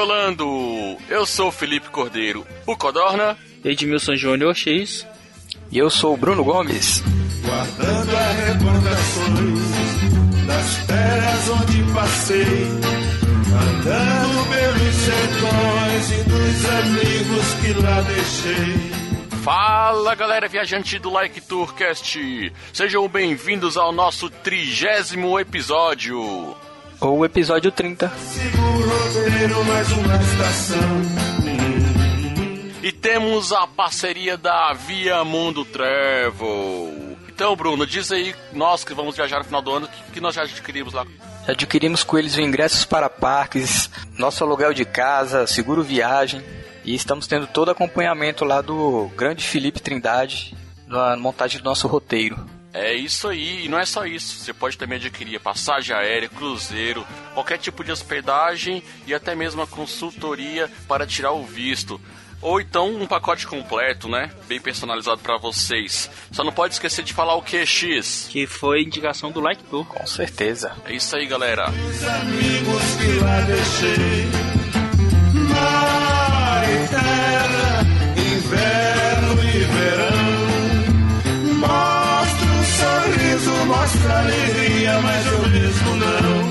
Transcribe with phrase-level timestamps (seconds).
[0.00, 0.96] Decolando!
[1.10, 3.36] Eu sou o Felipe Cordeiro, o Codorna.
[3.62, 5.06] Edmilson Júnior X.
[5.70, 7.04] E eu sou o Bruno Gomes.
[7.44, 9.60] Guardando as recordações
[10.46, 12.62] das terras onde passei,
[13.52, 18.78] andando pelos sertões e dos amigos que lá deixei.
[19.42, 22.50] Fala galera viajante do Like Tourcast!
[22.72, 26.56] Sejam bem-vindos ao nosso trigésimo episódio.
[27.00, 28.08] Ou o episódio 30.
[28.10, 31.00] Sigo o roteiro, mais uma estação.
[32.82, 37.16] E temos a parceria da Via Mundo Travel.
[37.26, 40.20] Então, Bruno, diz aí, nós que vamos viajar no final do ano, o que, que
[40.20, 41.06] nós já adquirimos lá?
[41.46, 46.42] Já adquirimos com eles ingressos para parques, nosso aluguel de casa, seguro viagem.
[46.84, 50.54] E estamos tendo todo acompanhamento lá do grande Felipe Trindade
[50.86, 52.59] na montagem do nosso roteiro.
[52.72, 54.36] É isso aí, e não é só isso.
[54.36, 59.66] Você pode também adquirir passagem aérea, cruzeiro, qualquer tipo de hospedagem e até mesmo a
[59.66, 62.00] consultoria para tirar o visto.
[62.42, 64.30] Ou então um pacote completo, né?
[64.48, 66.10] Bem personalizado para vocês.
[66.32, 68.28] Só não pode esquecer de falar o que, X?
[68.30, 69.84] Que foi indicação do Like Tour.
[69.84, 70.72] Com certeza.
[70.86, 71.68] É isso aí, galera.
[71.68, 74.26] Os amigos que lá deixei.
[75.34, 77.82] Mar e terra,
[78.16, 80.30] inverno e verão.
[81.58, 81.99] Mostra
[84.20, 86.50] alegria, mas eu mesmo não.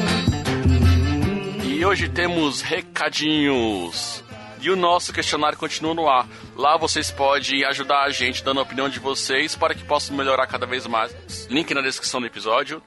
[1.64, 4.24] E hoje temos recadinhos.
[4.62, 6.28] E o nosso questionário continua no ar.
[6.56, 10.46] Lá vocês podem ajudar a gente dando a opinião de vocês para que possam melhorar
[10.48, 11.48] cada vez mais.
[11.50, 12.84] Link na descrição do episódio.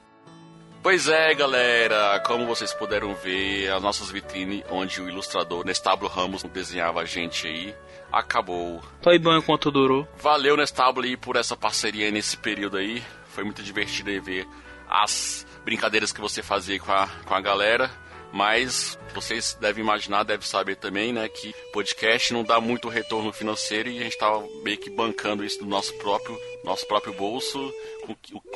[0.83, 6.43] Pois é, galera, como vocês puderam ver, as nossas vitrines, onde o ilustrador Nestablo Ramos
[6.43, 7.73] desenhava a gente aí,
[8.11, 8.83] acabou.
[9.01, 10.05] Foi bom enquanto durou.
[10.21, 13.01] Valeu, Nestablo, aí, por essa parceria aí nesse período aí.
[13.29, 14.45] Foi muito divertido aí ver
[14.89, 17.89] as brincadeiras que você fazia com a, com a galera.
[18.31, 23.89] Mas vocês devem imaginar, devem saber também, né, que podcast não dá muito retorno financeiro
[23.89, 27.71] e a gente tava meio que bancando isso do nosso próprio, nosso próprio bolso,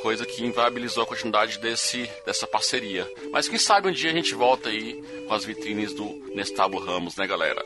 [0.02, 3.06] coisa que inviabilizou a continuidade desse, dessa parceria.
[3.30, 7.14] Mas quem sabe um dia a gente volta aí com as vitrines do Nestablo Ramos,
[7.14, 7.64] né, galera?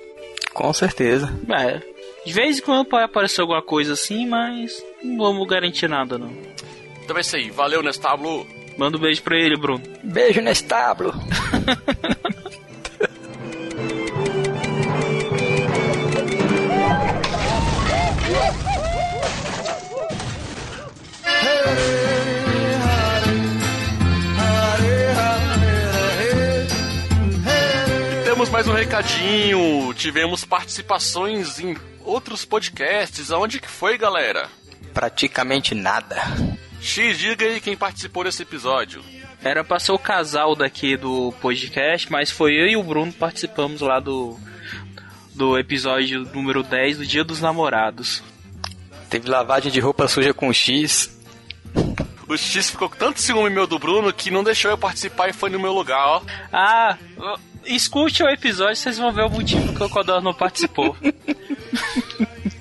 [0.52, 1.32] Com certeza.
[1.50, 1.80] É.
[2.26, 6.30] De vez em quando pode aparecer alguma coisa assim, mas não vamos garantir nada, não.
[7.04, 7.50] Então é isso aí.
[7.50, 8.46] Valeu, Nestablo!
[8.76, 9.82] Manda um beijo pra ele, Bruno.
[10.02, 11.12] Beijo nesse estábulo.
[28.10, 29.92] E temos mais um recadinho.
[29.94, 33.30] Tivemos participações em outros podcasts.
[33.30, 34.48] Aonde que foi, galera?
[34.94, 36.16] Praticamente nada.
[36.82, 39.02] X, diga aí quem participou desse episódio.
[39.40, 43.80] Era pra ser o casal daqui do podcast, mas foi eu e o Bruno participamos
[43.80, 44.36] lá do,
[45.32, 48.22] do episódio número 10 do Dia dos Namorados.
[49.08, 51.18] Teve lavagem de roupa suja com X.
[52.28, 55.32] O X ficou com tanto ciúme meu do Bruno que não deixou eu participar e
[55.32, 56.22] foi no meu lugar, ó.
[56.52, 56.98] Ah,
[57.64, 60.96] escute o episódio, vocês vão ver o motivo que o Codor não participou.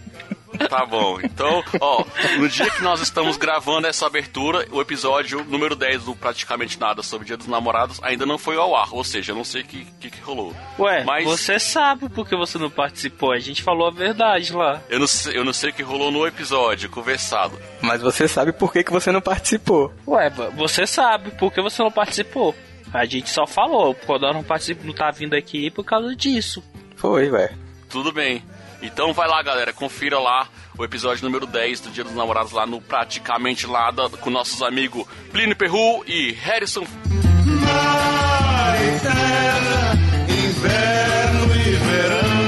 [0.70, 1.20] Tá bom.
[1.22, 2.04] Então, ó,
[2.38, 7.03] no dia que nós estamos gravando essa abertura, o episódio número 10 do Praticamente Nada
[7.03, 8.94] sobre o Dia dos Namorados ainda não foi ao ar.
[8.94, 10.56] Ou seja, eu não sei o que, que, que rolou.
[10.80, 13.32] Ué, Mas- você sabe por que você não participou.
[13.34, 14.82] A gente falou a verdade lá.
[14.90, 17.58] Eu não, sei, eu não sei o que rolou no episódio conversado.
[17.82, 19.94] Mas você sabe por que, que você não participou.
[20.08, 22.56] Ué, você sabe por que você não participou.
[22.94, 26.62] A gente só falou, o Codor não participa, não tá vindo aqui por causa disso.
[26.97, 27.53] Foi, ué.
[27.90, 28.44] Tudo bem.
[28.82, 30.47] Então vai lá, galera, confira lá
[30.78, 35.06] o episódio número 10 do Dia dos Namorados lá no Praticamente Nada com nossos amigos
[35.32, 36.82] Plínio Perru e Harrison.
[36.82, 39.94] Mar e terra,
[40.28, 42.41] inverno e verão.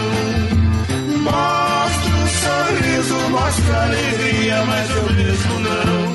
[1.20, 6.14] Mostra um sorriso, mostra alegria, mas eu mesmo não.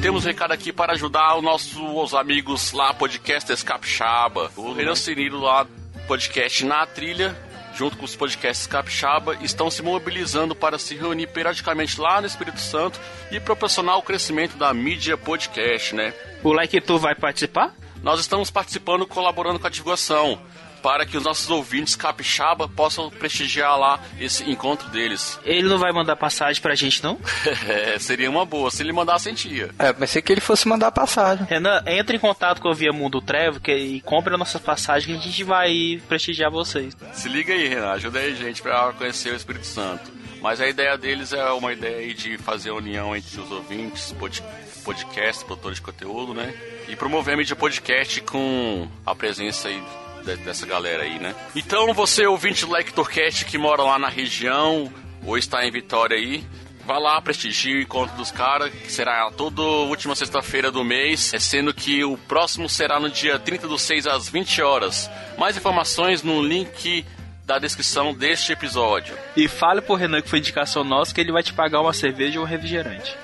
[0.00, 4.50] Temos temos um recado aqui para ajudar os nossos amigos lá, podcasters Capixaba.
[4.56, 5.66] O Renan Cirilo lá,
[6.06, 7.36] podcast Na Trilha,
[7.76, 12.60] junto com os podcasts Capixaba, estão se mobilizando para se reunir periodicamente lá no Espírito
[12.60, 13.00] Santo
[13.30, 16.14] e proporcionar o crescimento da mídia podcast, né?
[16.42, 17.74] O Like Tu vai participar?
[18.02, 20.40] Nós estamos participando, colaborando com a divulgação,
[20.84, 25.40] para que os nossos ouvintes capixaba possam prestigiar lá esse encontro deles.
[25.42, 27.18] Ele não vai mandar passagem pra gente, não?
[27.66, 29.70] É, seria uma boa, se ele mandasse, sentia.
[29.78, 31.46] É, pensei que ele fosse mandar passagem.
[31.46, 35.14] Renan, entre em contato com a Via Mundo Trevo que, e compre a nossa passagem
[35.14, 36.94] que a gente vai prestigiar vocês.
[37.14, 40.12] Se liga aí, Renan, ajuda aí, gente, para conhecer o Espírito Santo.
[40.42, 44.12] Mas a ideia deles é uma ideia aí de fazer a união entre os ouvintes,
[44.12, 44.42] pod
[44.84, 46.52] podcast, produtores de conteúdo, né?
[46.88, 49.82] E promover a mídia podcast com a presença aí
[50.24, 51.34] de- dessa galera aí, né?
[51.54, 54.92] Então, você ouvinte do Lectorcast que mora lá na região
[55.26, 56.44] ou está em Vitória aí,
[56.86, 61.38] vá lá prestigie o encontro dos caras, que será toda última sexta-feira do mês, é
[61.38, 65.10] sendo que o próximo será no dia 30 do 6 às 20 horas.
[65.38, 67.04] Mais informações no link
[67.46, 69.14] da descrição deste episódio.
[69.36, 72.38] E fale pro Renan que foi indicação nossa que ele vai te pagar uma cerveja
[72.38, 73.14] ou um refrigerante.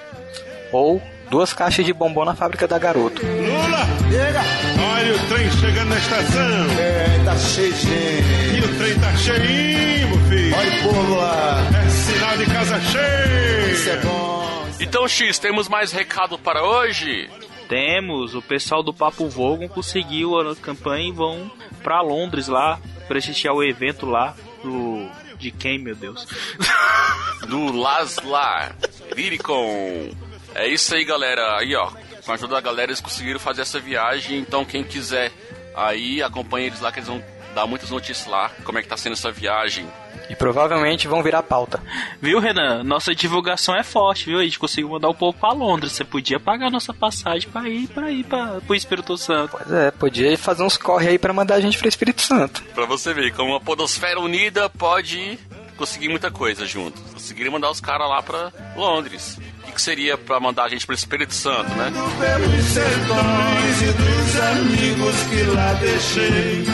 [0.73, 3.25] Ou duas caixas de bombom na fábrica da Garoto.
[3.25, 3.87] Lula!
[4.93, 6.67] Olha o trem chegando na estação.
[6.79, 8.57] É, tá cheio de gente.
[8.57, 10.57] E o trem tá cheinho, meu filho.
[10.57, 11.63] Olha o povo lá.
[11.87, 13.73] É sinal de casa cheia.
[13.73, 14.67] Isso é bom.
[14.81, 17.31] Então, X, temos mais recado para hoje?
[17.69, 21.49] Temos, o pessoal do Papo Vogon conseguiu a campanha e vão
[21.85, 24.35] pra Londres lá, prestigiar o evento lá
[24.65, 25.09] do.
[25.39, 26.27] De quem, meu Deus?
[27.49, 28.77] Do Laslar
[29.17, 30.11] Liricon.
[30.61, 31.57] É isso aí, galera.
[31.57, 31.91] Aí, ó,
[32.23, 34.39] com a ajuda da galera, eles conseguiram fazer essa viagem.
[34.39, 35.33] Então, quem quiser
[35.75, 37.25] aí, acompanha eles lá, que eles vão
[37.55, 39.89] dar muitas notícias lá, como é que tá sendo essa viagem.
[40.29, 41.83] E provavelmente vão virar pauta.
[42.21, 42.85] Viu, Renan?
[42.85, 44.39] Nossa divulgação é forte, viu?
[44.39, 45.93] A gente conseguiu mandar o povo pra Londres.
[45.93, 49.57] Você podia pagar nossa passagem pra ir pra ir pra, pro Espírito Santo.
[49.57, 52.63] Pois é, podia fazer uns corre aí pra mandar a gente pro Espírito Santo.
[52.75, 55.39] Pra você ver como a Podosfera Unida pode
[55.77, 57.01] conseguir muita coisa junto.
[57.13, 59.39] Conseguiram mandar os caras lá pra Londres.
[59.71, 61.93] O que, seria pra mandar a gente pro Espírito Santo, né?
[62.19, 66.65] Pelos sertões e dos amigos que lá deixei.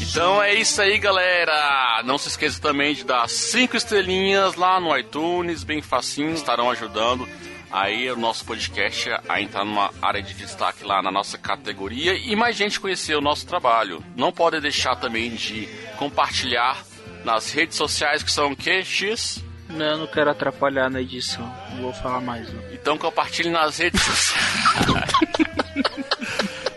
[0.00, 2.02] Então é isso aí, galera.
[2.04, 7.26] Não se esqueça também de dar cinco estrelinhas lá no iTunes, bem facinho, estarão ajudando
[7.70, 12.36] aí o nosso podcast a entrar numa área de destaque lá na nossa categoria e
[12.36, 14.04] mais gente conhecer o nosso trabalho.
[14.14, 15.66] Não pode deixar também de
[15.96, 16.84] compartilhar
[17.24, 19.42] nas redes sociais que são o que, X?
[19.72, 21.44] Não, eu não quero atrapalhar na edição.
[21.70, 22.62] Não vou falar mais, não.
[22.72, 24.42] Então compartilhe nas redes sociais.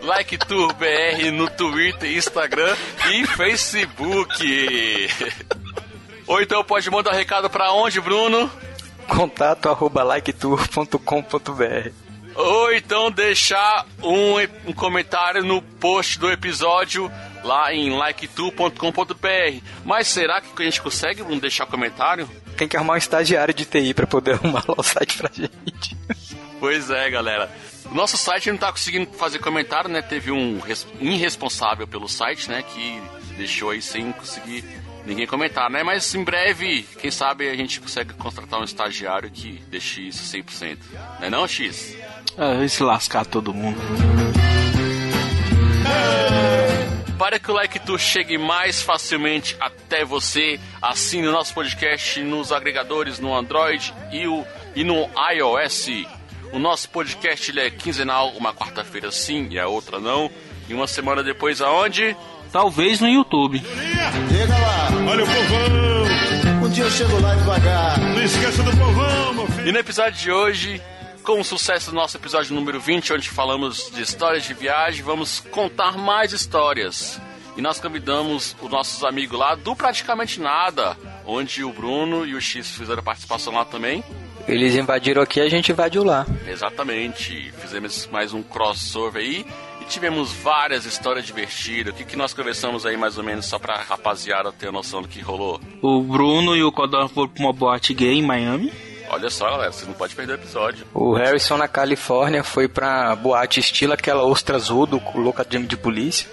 [0.02, 2.74] like Tour BR no Twitter, Instagram
[3.10, 5.08] e Facebook.
[6.26, 8.50] Ou então pode mandar recado pra onde, Bruno?
[9.06, 11.90] Contato arroba liketour.com.br
[12.34, 14.34] Ou então deixar um,
[14.66, 17.10] um comentário no post do episódio
[17.44, 19.60] lá em liketour.com.br.
[19.84, 22.28] Mas será que a gente consegue Bruno, deixar comentário?
[22.56, 25.96] Tem que arrumar um estagiário de TI pra poder arrumar lá o site pra gente.
[26.58, 27.50] Pois é, galera.
[27.90, 30.02] O nosso site não tá conseguindo fazer comentário, né?
[30.02, 32.62] Teve um res- irresponsável pelo site, né?
[32.62, 33.00] Que
[33.36, 34.64] deixou aí sem conseguir
[35.04, 35.82] ninguém comentar, né?
[35.84, 40.78] Mas em breve, quem sabe a gente consegue contratar um estagiário que deixe isso 100%.
[41.20, 41.94] Não é não, X?
[42.36, 43.78] Ah, vai se lascar todo mundo.
[47.18, 52.52] Para que o Like Tour chegue mais facilmente até você, assine o nosso podcast nos
[52.52, 55.88] agregadores no Android e, o, e no iOS.
[56.52, 60.30] O nosso podcast ele é quinzenal, uma quarta-feira sim e a outra não.
[60.68, 62.16] E uma semana depois aonde?
[62.52, 63.60] Talvez no YouTube.
[63.60, 64.88] Chega lá.
[65.10, 66.66] Olha o povão.
[66.66, 67.98] Um dia eu chego lá devagar.
[67.98, 69.68] Não esqueça do povão, meu filho.
[69.68, 70.82] E no episódio de hoje,
[71.26, 75.40] com o sucesso do nosso episódio número 20, onde falamos de histórias de viagem, vamos
[75.50, 77.20] contar mais histórias.
[77.56, 82.40] E nós convidamos os nossos amigos lá do Praticamente Nada, onde o Bruno e o
[82.40, 84.04] X fizeram participação lá também.
[84.46, 86.24] Eles invadiram aqui a gente invadiu lá.
[86.46, 87.52] Exatamente.
[87.58, 89.44] Fizemos mais um crossover aí
[89.80, 91.92] e tivemos várias histórias divertidas.
[91.92, 95.02] O que, que nós conversamos aí mais ou menos só pra rapaziada ter a noção
[95.02, 95.60] do que rolou?
[95.82, 98.72] O Bruno e o Codorna foram pra uma boate gay em Miami.
[99.08, 100.86] Olha só, galera, vocês não podem perder o episódio.
[100.92, 105.76] O Harrison na Califórnia foi pra boate estilo aquela ostra azul do louca de de
[105.76, 106.28] polícia.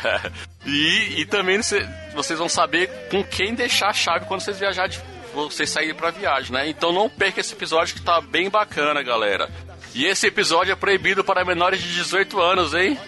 [0.66, 4.86] e, e também cê- vocês vão saber com quem deixar a chave quando vocês viajar
[4.88, 5.00] de
[5.34, 6.68] vocês saírem pra viagem, né?
[6.68, 9.50] Então não perca esse episódio que tá bem bacana, galera.
[9.94, 12.98] E esse episódio é proibido para menores de 18 anos, hein?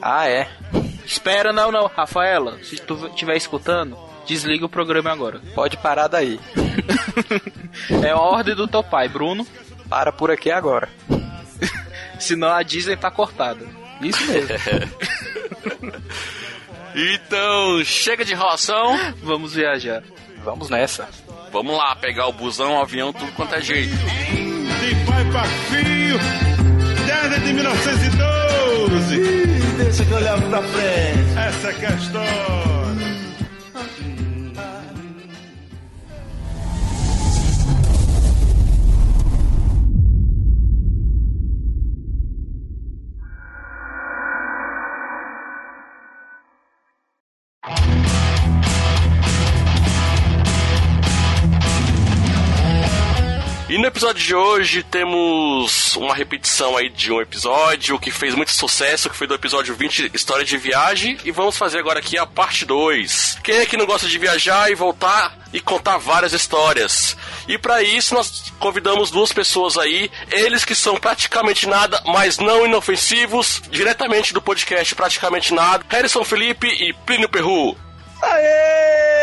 [0.00, 0.48] Ah, é.
[1.04, 1.86] Espera, não, não.
[1.88, 5.40] Rafaela, se tu estiver escutando, desliga o programa agora.
[5.54, 6.38] Pode parar daí.
[8.04, 9.46] É a ordem do teu pai, Bruno.
[9.88, 10.88] Para por aqui agora.
[12.20, 13.66] Senão a Disney tá cortada.
[14.00, 14.48] Isso mesmo.
[16.94, 18.98] Então, chega de enrolação.
[19.22, 20.02] Vamos viajar.
[20.44, 21.08] Vamos nessa.
[21.50, 23.94] Vamos lá, pegar o busão, o avião, tudo quanto é jeito.
[23.94, 26.18] De pai pra filho,
[27.06, 29.14] desde de 1912.
[29.16, 31.38] Ih, deixa que eu levo pra frente.
[31.38, 32.81] Essa é a história.
[53.82, 59.10] No episódio de hoje temos uma repetição aí de um episódio que fez muito sucesso,
[59.10, 62.64] que foi do episódio 20, História de Viagem, e vamos fazer agora aqui a parte
[62.64, 63.38] 2.
[63.42, 67.16] Quem é que não gosta de viajar e voltar e contar várias histórias?
[67.48, 72.64] E para isso nós convidamos duas pessoas aí, eles que são praticamente nada, mas não
[72.64, 77.76] inofensivos, diretamente do podcast Praticamente Nada, Harrison Felipe e Plínio Perru.
[78.22, 79.21] Aê!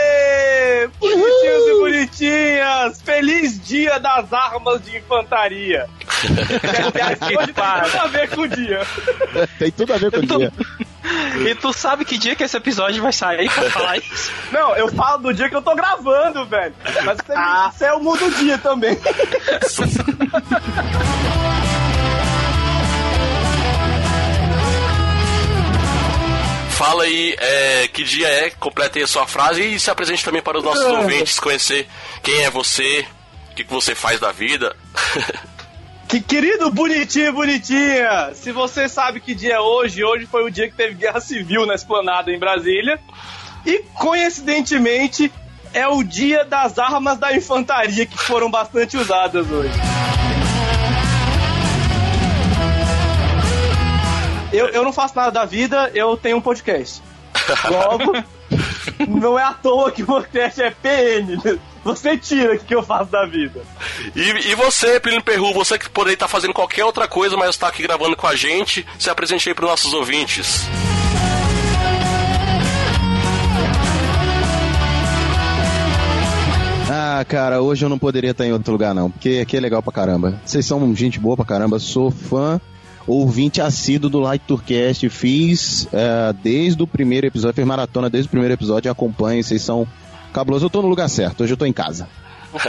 [1.00, 3.01] Bonitinhos e bonitinhas!
[3.01, 5.88] Feliz dia das armas de infantaria!
[6.24, 8.81] Hoje tem tudo a ver com o dia.
[9.58, 10.53] Tem tudo a ver com o dia.
[11.48, 14.31] E tu sabe que dia que esse episódio vai sair pra falar isso?
[14.51, 16.75] Não, eu falo do dia que eu tô gravando, velho.
[17.03, 18.98] Mas se você me disser, eu mudo o dia também.
[26.89, 30.58] Fala aí é, que dia é, complete a sua frase e se apresente também para
[30.58, 31.88] os nossos ouvintes conhecer
[32.24, 33.05] quem é você,
[33.51, 34.75] o que, que você faz da vida.
[36.08, 38.31] Que querido bonitinho e bonitinha!
[38.34, 41.67] Se você sabe que dia é hoje, hoje foi o dia que teve guerra civil
[41.67, 43.00] na esplanada em Brasília.
[43.63, 45.31] E coincidentemente
[45.72, 49.77] é o dia das armas da infantaria que foram bastante usadas hoje.
[54.51, 57.01] Eu, eu não faço nada da vida, eu tenho um podcast.
[57.69, 58.13] Logo,
[59.07, 61.59] não é à toa que o podcast é PN.
[61.83, 63.61] Você tira o que eu faço da vida.
[64.15, 67.67] E, e você, Plínio Perru, você que poderia estar fazendo qualquer outra coisa, mas está
[67.67, 70.67] aqui gravando com a gente, se apresente aí para os nossos ouvintes.
[76.91, 79.83] Ah, cara, hoje eu não poderia estar em outro lugar, não, porque aqui é legal
[79.83, 80.41] pra caramba.
[80.43, 82.59] Vocês são gente boa pra caramba, sou fã,
[83.07, 88.31] ouvinte assíduo do Light Tourcast, fiz eh, desde o primeiro episódio, fiz maratona desde o
[88.31, 89.87] primeiro episódio, acompanho, vocês são
[90.33, 90.63] cabulosos.
[90.63, 92.07] Eu tô no lugar certo, hoje eu tô em casa.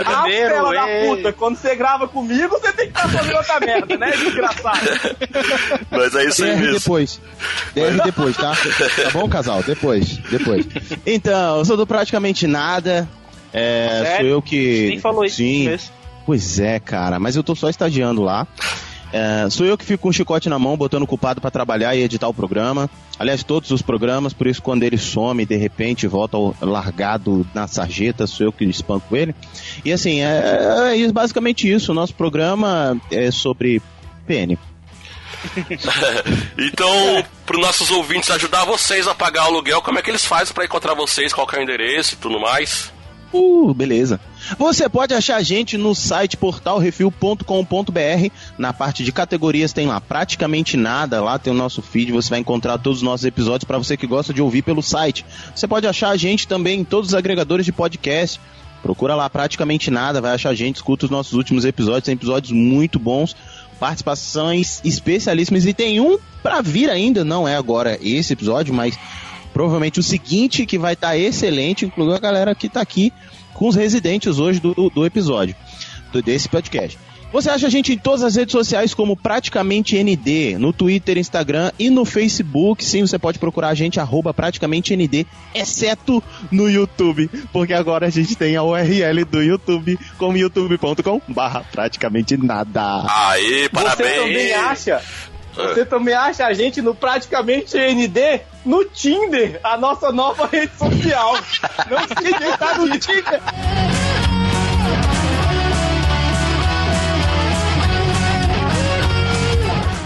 [0.04, 3.96] Ah, fela da puta, quando você grava comigo, você tem que estar fazendo outra merda,
[3.96, 4.10] né?
[4.10, 4.78] Desgraçado.
[5.90, 6.78] Mas é isso aí DR mesmo.
[6.78, 7.20] depois.
[7.75, 8.52] DR depois, tá?
[8.54, 9.62] Tá bom, casal?
[9.62, 10.66] Depois, depois.
[11.06, 13.08] Então, eu sou do praticamente nada.
[13.54, 14.16] É, Sério?
[14.18, 14.88] sou eu que.
[14.90, 15.75] Nem falou isso Sim.
[16.26, 18.46] Pois é, cara, mas eu tô só estagiando lá.
[19.12, 21.95] É, sou eu que fico com o chicote na mão, botando o culpado pra trabalhar
[21.95, 22.88] e editar o programa.
[23.19, 28.26] Aliás, todos os programas, por isso quando ele some de repente volta largado na sarjeta,
[28.26, 29.35] sou eu que espanco ele.
[29.85, 31.93] E assim, é, é basicamente isso.
[31.93, 33.83] O nosso programa é sobre
[34.26, 34.57] PN.
[36.59, 40.25] Então, para os nossos ouvintes ajudar vocês a pagar o aluguel, como é que eles
[40.25, 42.93] fazem para encontrar vocês, qual é o endereço e tudo mais?
[43.32, 44.18] Uh, beleza.
[44.58, 48.30] Você pode achar a gente no site portalrefil.com.br.
[48.58, 51.22] Na parte de categorias tem lá praticamente nada.
[51.22, 52.12] Lá tem o nosso feed.
[52.12, 55.25] Você vai encontrar todos os nossos episódios para você que gosta de ouvir pelo site.
[55.54, 58.40] Você pode achar a gente também em todos os agregadores de podcast.
[58.82, 62.50] Procura lá praticamente nada, vai achar a gente, escuta os nossos últimos episódios, tem episódios
[62.50, 63.37] muito bons,
[63.78, 68.99] participações especialíssimas e tem um pra vir ainda, não é agora esse episódio, mas
[69.52, 73.12] provavelmente o seguinte que vai estar excelente, incluindo a galera que tá aqui
[73.54, 75.54] com os residentes hoje do, do episódio,
[76.12, 76.99] do- desse podcast.
[77.33, 81.71] Você acha a gente em todas as redes sociais como praticamente ND, no Twitter, Instagram
[81.78, 82.85] e no Facebook.
[82.85, 88.11] Sim, você pode procurar a gente arroba praticamente ND, exceto no YouTube, porque agora a
[88.11, 93.04] gente tem a URL do YouTube como youtube.com barra praticamente nada.
[93.09, 94.09] Aê, parabéns!
[94.11, 95.00] Você também acha?
[95.54, 101.35] Você também acha a gente no praticamente ND no Tinder, a nossa nova rede social.
[101.90, 103.40] Não esqueça de estar no Tinder.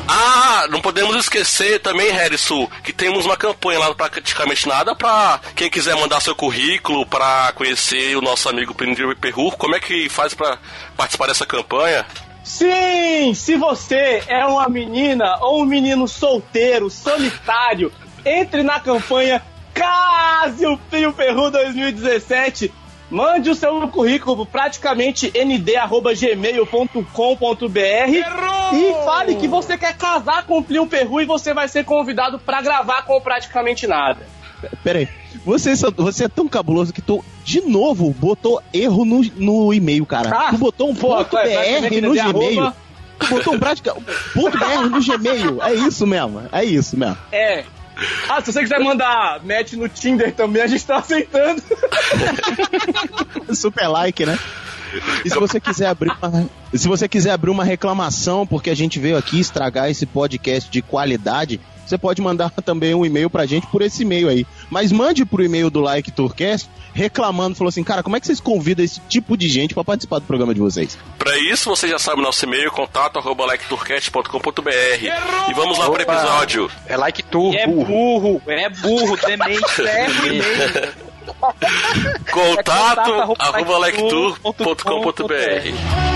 [0.06, 5.68] Ah, não podemos esquecer também, Harrison, que temos uma campanha lá Praticamente Nada pra quem
[5.68, 9.50] quiser mandar seu currículo pra conhecer o nosso amigo Plínio Perru.
[9.52, 10.58] Como é que faz pra
[10.96, 12.06] participar dessa campanha?
[12.44, 17.90] Sim, se você é uma menina ou um menino solteiro, solitário,
[18.24, 22.70] entre na campanha Case o Fio Perru 2017.
[23.10, 27.08] Mande o seu currículo praticamente nd@gmail.com.br
[28.72, 32.38] e fale que você quer casar com o Plio Perru e você vai ser convidado
[32.38, 34.26] para gravar com praticamente nada.
[34.82, 35.08] Pera aí.
[35.44, 40.30] Você, você é tão cabuloso que tu, de novo, botou erro no, no e-mail, cara.
[40.34, 42.72] Ah, tu botou um pô, ponto vai- vai BR no Gmail.
[43.18, 43.94] Tu botou um prática,
[44.32, 45.62] ponto BR no Gmail.
[45.62, 46.42] É isso mesmo.
[46.50, 47.16] É isso mesmo.
[47.30, 47.64] É.
[48.28, 51.62] Ah, se você quiser mandar match no Tinder também, a gente tá aceitando.
[53.54, 54.38] Super like, né?
[55.24, 58.98] E se você quiser abrir uma, se você quiser abrir uma reclamação porque a gente
[58.98, 63.66] veio aqui estragar esse podcast de qualidade, você pode mandar também um e-mail pra gente
[63.66, 64.46] por esse e-mail aí.
[64.70, 68.38] Mas mande pro e-mail do Like Tourcast reclamando, falou assim, cara, como é que vocês
[68.40, 70.96] convidam esse tipo de gente pra participar do programa de vocês?
[71.18, 75.50] Pra isso, você já sabe o nosso e-mail, contato arroba lecturcast.com.br.
[75.50, 76.12] E vamos lá pro Opa.
[76.14, 76.70] episódio.
[76.86, 77.84] É like tu, É burro.
[77.84, 80.92] burro, é burro, demente, é demente.
[82.30, 86.13] Contato contato arroba arroba lectur.com.br.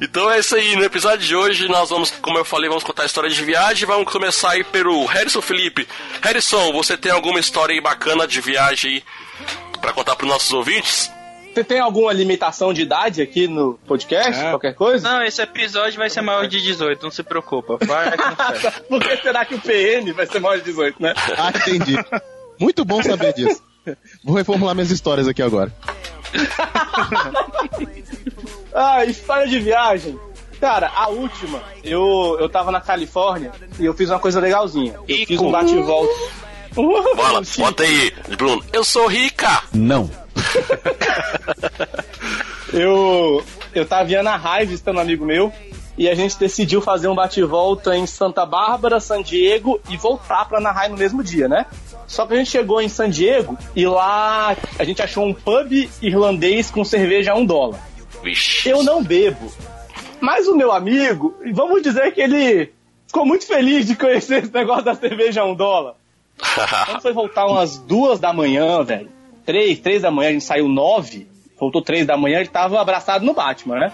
[0.00, 3.02] Então é isso aí, no episódio de hoje nós vamos, como eu falei, vamos contar
[3.02, 3.86] a história de viagem.
[3.86, 5.86] Vamos começar aí pelo Harrison Felipe.
[6.22, 9.02] Harrison, você tem alguma história aí bacana de viagem aí
[9.80, 11.10] pra contar pros nossos ouvintes?
[11.52, 14.42] Você tem alguma limitação de idade aqui no podcast?
[14.42, 15.08] Qualquer coisa?
[15.08, 17.78] Não, esse episódio vai ser maior de 18, não se preocupa.
[17.86, 18.12] Vai.
[18.88, 21.14] Por que será que o PN vai ser maior de 18, né?
[21.38, 21.96] Ah, entendi.
[22.60, 23.62] Muito bom saber disso.
[24.22, 25.72] Vou reformular minhas histórias aqui agora.
[28.74, 30.18] Ah, história de viagem.
[30.60, 34.94] Cara, a última, eu, eu tava na Califórnia e eu fiz uma coisa legalzinha.
[35.06, 36.12] Eu fiz com- um bate e volta.
[36.74, 38.62] Bola, bota aí, Bruno.
[38.72, 39.62] Eu sou rica!
[39.72, 40.10] Não.
[42.72, 43.42] Eu,
[43.72, 45.50] eu tava em Anaheim visitando um amigo meu
[45.98, 49.96] e a gente decidiu fazer um bate e volta em Santa Bárbara, San Diego e
[49.96, 51.66] voltar pra Anaheim no mesmo dia, né?
[52.06, 55.72] Só que a gente chegou em San Diego e lá a gente achou um pub
[56.02, 57.80] irlandês com cerveja a um dólar.
[58.22, 58.68] Vixe.
[58.68, 59.50] Eu não bebo.
[60.20, 62.72] Mas o meu amigo, vamos dizer que ele
[63.06, 65.94] ficou muito feliz de conhecer esse negócio da cerveja a um dólar.
[66.86, 69.10] Quando foi voltar umas duas da manhã, velho.
[69.44, 71.26] Três, três da manhã, a gente saiu nove.
[71.58, 73.92] Voltou três da manhã, ele tava abraçado no Batman, né?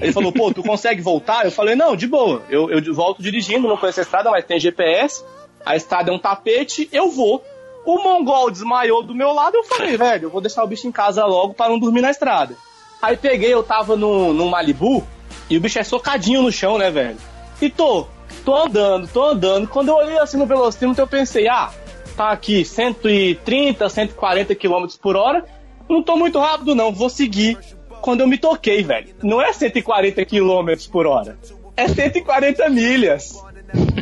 [0.00, 1.44] Ele falou, pô, tu consegue voltar?
[1.44, 2.42] Eu falei, não, de boa.
[2.48, 5.24] Eu, eu volto dirigindo, não conheço a estrada, mas tem GPS.
[5.64, 7.44] A estrada é um tapete, eu vou.
[7.84, 10.92] O mongol desmaiou do meu lado, eu falei, velho, eu vou deixar o bicho em
[10.92, 12.54] casa logo para não dormir na estrada.
[13.00, 15.06] Aí peguei, eu tava no, no Malibu,
[15.48, 17.16] e o bicho é socadinho no chão, né, velho?
[17.60, 18.06] E tô,
[18.44, 19.66] tô andando, tô andando.
[19.66, 21.70] Quando eu olhei assim no velocímetro, eu pensei, ah,
[22.16, 25.44] tá aqui 130, 140 km por hora.
[25.88, 27.58] Não tô muito rápido, não, vou seguir.
[28.00, 31.38] Quando eu me toquei, velho, não é 140 km por hora,
[31.76, 33.34] é 140 milhas.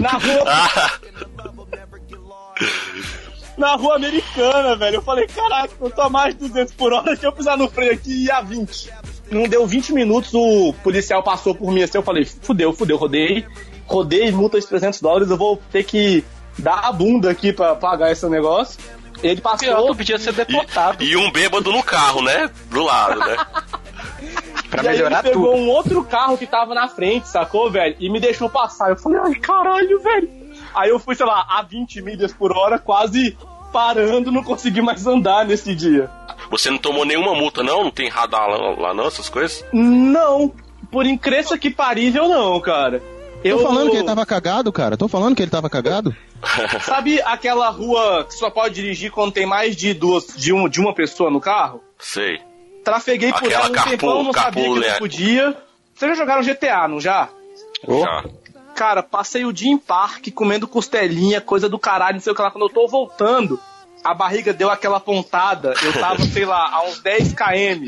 [0.00, 0.92] Na rua, Ah,
[3.56, 4.96] na rua americana, velho.
[4.96, 7.68] Eu falei, caraca, eu tô a mais de 200 por hora, se eu pisar no
[7.68, 8.90] freio aqui, ia a 20.
[9.30, 13.44] Não deu 20 minutos, o policial passou por mim assim, eu falei, fudeu, fudeu, rodei.
[13.86, 16.22] Rodei, multa de 300 dólares, eu vou ter que
[16.58, 18.78] dar a bunda aqui pra pagar esse negócio.
[19.22, 19.86] Ele Pior, passou...
[19.88, 21.02] tu podia ser deportado.
[21.02, 22.48] e um bêbado no carro, né?
[22.70, 23.36] Do lado, né?
[24.70, 25.62] Pra e aí melhorar ele pegou tudo.
[25.62, 27.96] um outro carro que tava na frente, sacou, velho?
[27.98, 28.90] E me deixou passar.
[28.90, 30.30] Eu falei, ai, caralho, velho.
[30.74, 33.36] Aí eu fui, sei lá, a 20 milhas por hora, quase
[33.72, 36.10] parando, não consegui mais andar nesse dia.
[36.50, 37.84] Você não tomou nenhuma multa, não?
[37.84, 39.64] Não tem radar lá, lá não, essas coisas?
[39.72, 40.52] Não,
[40.90, 43.02] por incrível que parível, não, cara.
[43.42, 44.96] Tô falando que ele tava cagado, cara.
[44.96, 46.14] Tô falando que ele tava cagado.
[46.82, 50.80] Sabe aquela rua que só pode dirigir quando tem mais de duas, de, um, de
[50.80, 51.82] uma pessoa no carro?
[51.98, 52.40] Sei.
[52.84, 55.56] Trafeguei por Aquela ela um carpool- tempão, não sabia que não podia.
[55.94, 57.28] Vocês já jogaram GTA, não já?
[57.86, 58.24] Já.
[58.74, 62.42] Cara, passei o dia em parque comendo costelinha, coisa do caralho, não sei o que
[62.42, 62.50] lá.
[62.50, 63.58] Quando eu tô voltando,
[64.04, 65.74] a barriga deu aquela pontada.
[65.82, 67.84] Eu tava, sei lá, a uns 10 km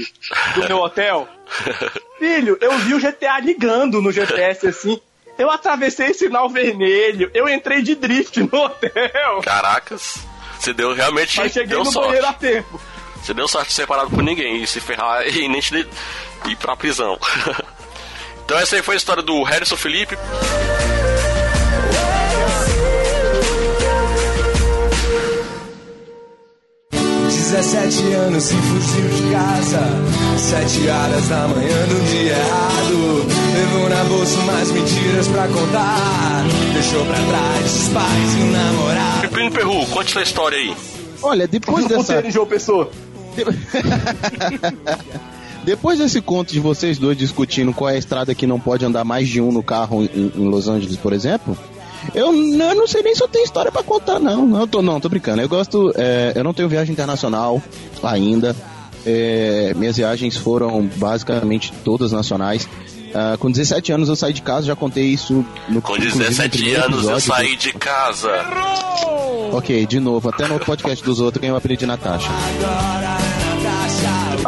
[0.57, 1.29] do meu hotel.
[2.19, 5.01] Filho, eu vi o GTA ligando no GPS assim.
[5.39, 9.41] Eu atravessei sinal vermelho, eu entrei de drift no hotel.
[9.43, 10.19] Caracas.
[10.59, 11.39] Você deu realmente.
[11.39, 12.09] Mas cheguei deu no sorte.
[12.09, 12.79] banheiro a tempo.
[13.23, 15.87] Você deu sorte de ser parado por ninguém e se ferrar e nem te
[16.47, 17.19] ir pra prisão.
[18.45, 20.17] então essa aí foi a história do Harrison Felipe.
[27.51, 29.81] 17 anos se fugiu de casa.
[30.39, 33.27] Sete horas da manhã do dia errado.
[33.55, 36.45] Levou na bolsa umas mentiras pra contar.
[36.73, 39.21] Deixou pra trás os pais e o namorado.
[39.23, 40.77] Pepino Perru, conte sua história aí.
[41.21, 42.01] Olha, depois dessa.
[42.01, 42.89] puteiro João Pessoa.
[45.65, 49.05] Depois desse conto de vocês dois discutindo qual é a estrada que não pode andar
[49.05, 51.57] mais de um no carro em, em Los Angeles, por exemplo,
[52.15, 54.47] eu, eu não sei nem se eu tenho história pra contar, não.
[54.47, 55.43] Não, eu tô, não, tô brincando.
[55.43, 55.93] Eu gosto.
[55.97, 57.63] é, eu não tenho viagem internacional
[58.03, 58.57] ainda.
[59.05, 62.67] É, minhas viagens foram basicamente todas nacionais.
[63.15, 66.25] Ah, com 17 anos eu saí de casa, já contei isso no Com inclusive no
[66.25, 67.27] 17 primeiro anos eu episódio.
[67.27, 68.31] saí de casa.
[69.53, 72.31] Ok, de novo, até no outro podcast dos outros ganhei o apelido de Natasha.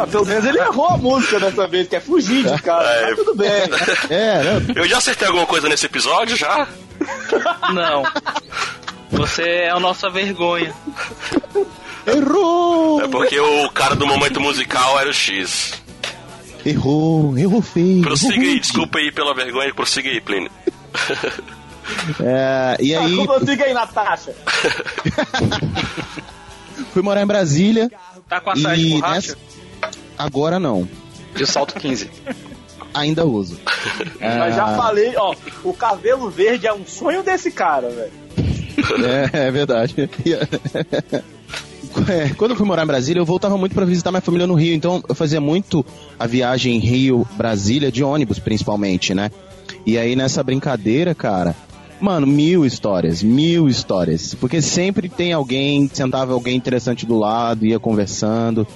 [0.03, 2.87] Ah, pelo menos ele errou a música dessa vez, que é fugir de casa.
[2.89, 3.05] É.
[3.07, 3.49] Mas tudo bem.
[4.09, 4.65] É, né?
[4.75, 6.67] Eu já acertei alguma coisa nesse episódio já?
[7.73, 8.03] Não.
[9.11, 10.73] Você é a nossa vergonha.
[12.05, 13.01] Errou!
[13.01, 15.73] É porque o cara do momento musical era o X.
[16.65, 18.01] Errou, errou feio.
[18.01, 20.51] Prossiga errou aí, desculpa aí pela vergonha, prossiga aí, Plínio.
[22.21, 24.33] É, e aí, Ah, Consiga aí, Natasha.
[26.93, 27.89] fui morar em Brasília
[28.29, 29.15] Tá com a saia de e borracha?
[29.15, 29.37] nessa...
[30.17, 30.87] agora não.
[31.37, 32.09] E o salto 15.
[32.93, 33.59] Ainda uso.
[34.21, 38.11] Mas já Ah, falei, ó, o cabelo verde é um sonho desse cara, velho.
[39.33, 40.09] É, é verdade.
[42.09, 44.55] É, quando eu fui morar em Brasília, eu voltava muito pra visitar minha família no
[44.55, 45.85] Rio, então eu fazia muito
[46.17, 49.29] a viagem Rio-Brasília de ônibus, principalmente, né?
[49.85, 51.55] E aí nessa brincadeira, cara,
[52.01, 54.33] mano, mil histórias, mil histórias.
[54.33, 58.67] Porque sempre tem alguém, sentava alguém interessante do lado, ia conversando.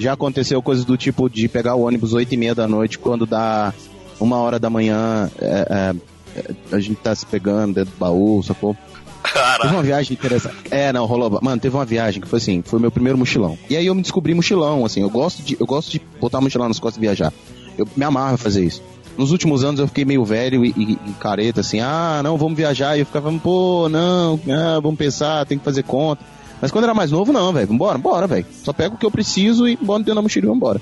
[0.00, 3.26] Já aconteceu coisas do tipo de pegar o ônibus oito e meia da noite, quando
[3.26, 3.72] dá
[4.18, 5.94] uma hora da manhã, é,
[6.34, 8.74] é, é, a gente tá se pegando dentro do baú, sacou?
[9.22, 10.56] Teve Cara, uma viagem interessante.
[10.70, 11.38] É, não, rolou.
[11.42, 13.58] Mano, teve uma viagem que foi assim, foi meu primeiro mochilão.
[13.68, 16.66] E aí eu me descobri mochilão, assim, eu gosto de, eu gosto de botar mochilão
[16.68, 17.30] nas costas e viajar.
[17.76, 18.82] Eu me amarro a fazer isso.
[19.18, 22.56] Nos últimos anos eu fiquei meio velho e, e- e careta, assim, ah, não, vamos
[22.56, 22.96] viajar.
[22.96, 26.24] E eu ficava, pô, não, ah, vamos pensar, tem que fazer conta.
[26.60, 28.46] Mas quando era mais novo, não, velho, vambora, bora, velho.
[28.62, 30.80] Só pego o que eu preciso e bora dentro da mochila e vambora.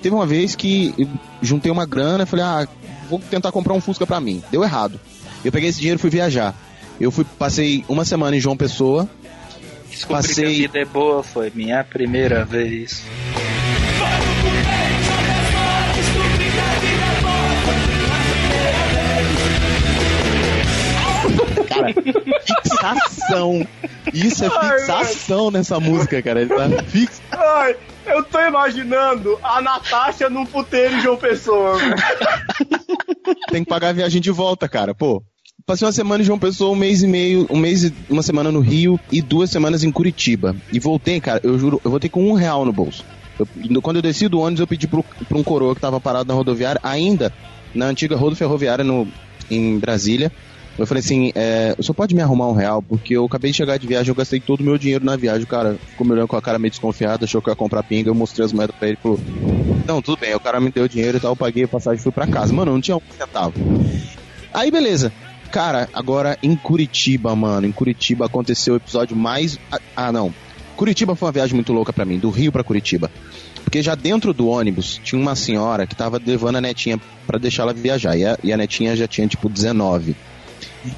[0.00, 0.94] Teve uma vez que
[1.42, 2.68] juntei uma grana e falei, ah,
[3.10, 4.42] vou tentar comprar um Fusca pra mim.
[4.50, 5.00] Deu errado.
[5.44, 6.54] Eu peguei esse dinheiro e fui viajar.
[7.00, 9.08] Eu fui, passei uma semana em João Pessoa.
[9.90, 13.02] Descobri Passei- que a vida é boa, foi minha primeira vez.
[21.68, 21.92] Cara,
[22.62, 23.66] fixação.
[24.12, 26.40] Isso é Ai, fixação nessa música, cara.
[26.40, 27.20] Ele tá fix...
[27.30, 27.76] Ai,
[28.06, 31.78] eu tô imaginando a Natasha num puteiro em João Pessoa.
[33.50, 34.94] Tem que pagar a viagem de volta, cara.
[34.94, 35.22] Pô,
[35.66, 38.50] passei uma semana em João Pessoa, um mês e meio, um mês e uma semana
[38.50, 40.56] no Rio e duas semanas em Curitiba.
[40.72, 43.04] E voltei, cara, eu juro, eu voltei com um real no bolso.
[43.38, 46.28] Eu- quando eu desci do ônibus, eu pedi pro, pra um coroa que tava parado
[46.28, 47.32] na rodoviária, ainda
[47.74, 49.06] na antiga rodo ferroviária no,
[49.50, 50.32] em Brasília.
[50.78, 52.80] Eu falei assim, é, o senhor pode me arrumar um real?
[52.80, 55.42] Porque eu acabei de chegar de viagem, eu gastei todo o meu dinheiro na viagem.
[55.42, 57.82] O cara ficou me olhando com a cara meio desconfiada, achou que eu ia comprar
[57.82, 59.18] pinga, eu mostrei as moedas pra ele e falou,
[59.86, 62.02] não, tudo bem, o cara me deu dinheiro e tal, eu paguei a passagem e
[62.02, 62.52] fui pra casa.
[62.52, 63.54] Mano, não tinha um centavo.
[64.54, 65.12] Aí, beleza.
[65.50, 69.58] Cara, agora em Curitiba, mano, em Curitiba aconteceu o episódio mais...
[69.72, 70.32] Ah, ah, não.
[70.76, 73.10] Curitiba foi uma viagem muito louca pra mim, do Rio pra Curitiba.
[73.64, 77.64] Porque já dentro do ônibus tinha uma senhora que tava levando a netinha pra deixar
[77.64, 78.16] ela viajar.
[78.16, 80.14] E a, e a netinha já tinha, tipo, 19.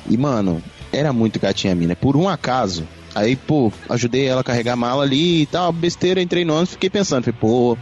[0.08, 0.62] E, mano,
[0.92, 1.96] era muito gatinha a mina.
[1.96, 6.20] Por um acaso, aí, pô, ajudei ela a carregar a mala ali e tal, besteira,
[6.22, 7.76] entrei no ônibus, fiquei pensando, falei, pô,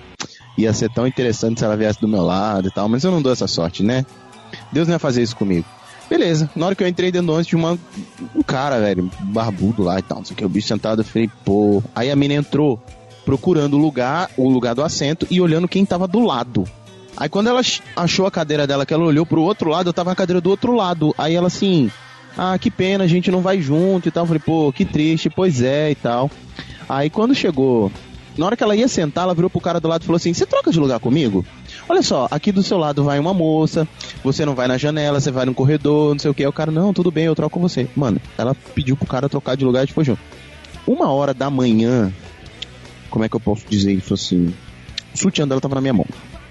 [0.56, 3.22] ia ser tão interessante se ela viesse do meu lado e tal, mas eu não
[3.22, 4.04] dou essa sorte, né?
[4.72, 5.66] Deus não ia fazer isso comigo.
[6.08, 7.78] Beleza, na hora que eu entrei dentro do ônibus, tinha uma,
[8.34, 11.04] um cara, velho, barbudo lá e tal, não sei o que, o bicho sentado, eu
[11.04, 11.82] falei, pô.
[11.94, 12.82] Aí a mina entrou
[13.26, 16.64] procurando o lugar, o lugar do assento e olhando quem tava do lado.
[17.20, 19.92] Aí quando ela ch- achou a cadeira dela, que ela olhou pro outro lado, eu
[19.92, 21.12] tava na cadeira do outro lado.
[21.18, 21.90] Aí ela assim,
[22.36, 24.22] ah, que pena, a gente não vai junto e tal.
[24.22, 26.30] Eu falei, pô, que triste, pois é e tal.
[26.88, 27.90] Aí quando chegou,
[28.36, 30.32] na hora que ela ia sentar, ela virou pro cara do lado e falou assim:
[30.32, 31.44] Você troca de lugar comigo?
[31.88, 33.86] Olha só, aqui do seu lado vai uma moça,
[34.22, 36.44] você não vai na janela, você vai no corredor, não sei o que.
[36.44, 37.88] Aí o cara, não, tudo bem, eu troco com você.
[37.96, 40.20] Mano, ela pediu pro cara trocar de lugar e foi junto.
[40.86, 42.12] Uma hora da manhã,
[43.10, 44.54] como é que eu posso dizer isso assim?
[45.14, 46.06] O sutiã dela tava na minha mão.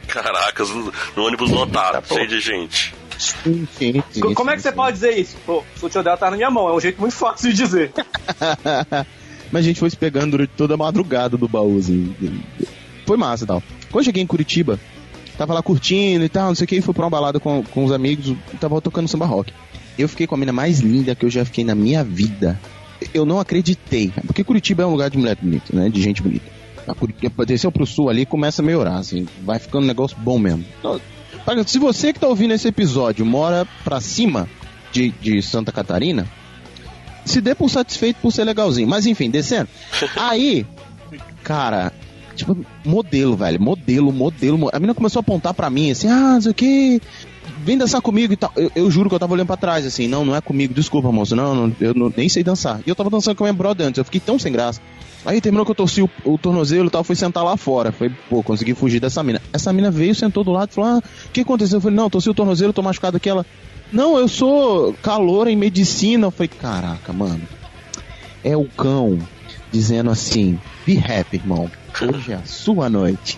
[0.07, 0.91] Caracas, no
[1.23, 2.93] ônibus lotado, cheio de gente.
[3.17, 5.35] Sim, sim, sim, Co- Como é que sim, você pode dizer isso?
[5.45, 7.91] Pô, o sutiã dela tá na minha mão, é um jeito muito fácil de dizer.
[9.51, 12.13] Mas a gente foi se pegando durante toda a madrugada do baú, assim.
[13.05, 13.63] Foi massa e tal.
[13.91, 14.79] Quando eu cheguei em Curitiba,
[15.37, 17.63] tava lá curtindo e tal, não sei o que, e fui pra uma balada com,
[17.63, 19.53] com os amigos, tava tocando samba rock.
[19.97, 22.59] Eu fiquei com a mina mais linda que eu já fiquei na minha vida.
[23.13, 25.89] Eu não acreditei, porque Curitiba é um lugar de mulher bonita, né?
[25.89, 26.45] De gente bonita.
[26.87, 30.39] A Curitiba, desceu pro sul ali começa a melhorar, assim, vai ficando um negócio bom
[30.39, 30.63] mesmo.
[30.79, 30.99] Então,
[31.65, 34.47] se você que tá ouvindo esse episódio mora pra cima
[34.91, 36.27] de, de Santa Catarina,
[37.25, 38.87] se dê por satisfeito por ser legalzinho.
[38.87, 39.67] Mas enfim, descendo.
[40.15, 40.65] Aí,
[41.43, 41.91] cara,
[42.35, 43.61] tipo, modelo, velho.
[43.61, 44.57] Modelo, modelo.
[44.57, 47.01] mo- A menina começou a apontar pra mim, assim, ah, não sei o que.
[47.63, 48.51] Vem dançar comigo e tal.
[48.55, 51.11] Eu, eu juro que eu tava olhando pra trás, assim, não, não é comigo, desculpa,
[51.11, 51.35] moço.
[51.35, 52.81] Não, não, eu não- nem sei dançar.
[52.85, 54.81] E eu tava dançando com a minha brother antes, eu fiquei tão sem graça.
[55.27, 57.91] Aí terminou que eu torci o, o tornozelo e tal, fui sentar lá fora.
[57.91, 59.41] Foi, pô, consegui fugir dessa mina.
[59.51, 61.77] Essa mina veio, sentou do lado e falou: Ah, o que aconteceu?
[61.77, 63.27] Eu falei, não, torci o tornozelo, tô machucado aqui.
[63.27, 63.45] Ela,
[63.91, 66.27] não, eu sou calor em medicina.
[66.27, 67.41] Eu falei, caraca, mano.
[68.41, 69.19] É o cão
[69.69, 71.69] dizendo assim: Be happy, irmão.
[72.01, 73.37] Hoje é a sua noite.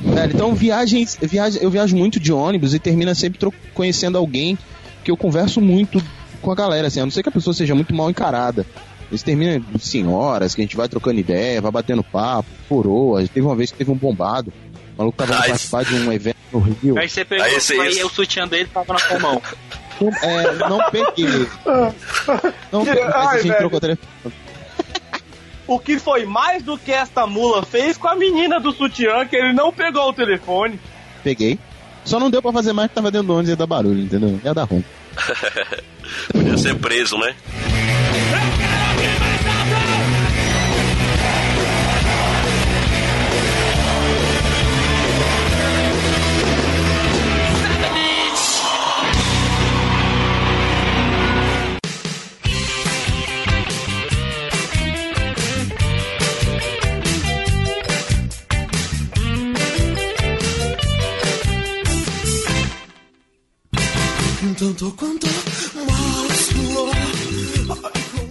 [0.00, 4.58] Velho, então viagens, viagem, eu viajo muito de ônibus e termina sempre conhecendo alguém
[5.04, 6.02] que eu converso muito
[6.42, 8.66] com a galera, assim, a não ser que a pessoa seja muito mal encarada.
[9.14, 13.16] Eles terminam assim, horas que a gente vai trocando ideia, vai batendo papo, furou.
[13.28, 14.52] Teve uma vez que teve um bombado.
[14.94, 16.98] O maluco tava indo Ai, participar de um evento no Rio.
[16.98, 19.40] Aí você pegou Aí esse- aí o sutiã dele tava na sua mão.
[20.22, 21.46] É, não peguei.
[22.72, 23.58] Não peguei, mas a Ai, gente velho.
[23.60, 24.08] trocou telefone.
[25.66, 29.36] O que foi mais do que esta mula fez com a menina do sutiã, que
[29.36, 30.78] ele não pegou o telefone.
[31.22, 31.58] Peguei.
[32.04, 34.00] Só não deu pra fazer mais que tava dentro do ônibus e ia dar barulho,
[34.02, 34.38] entendeu?
[34.44, 34.84] Ia dar ruim.
[36.32, 37.34] Podia ser preso, né?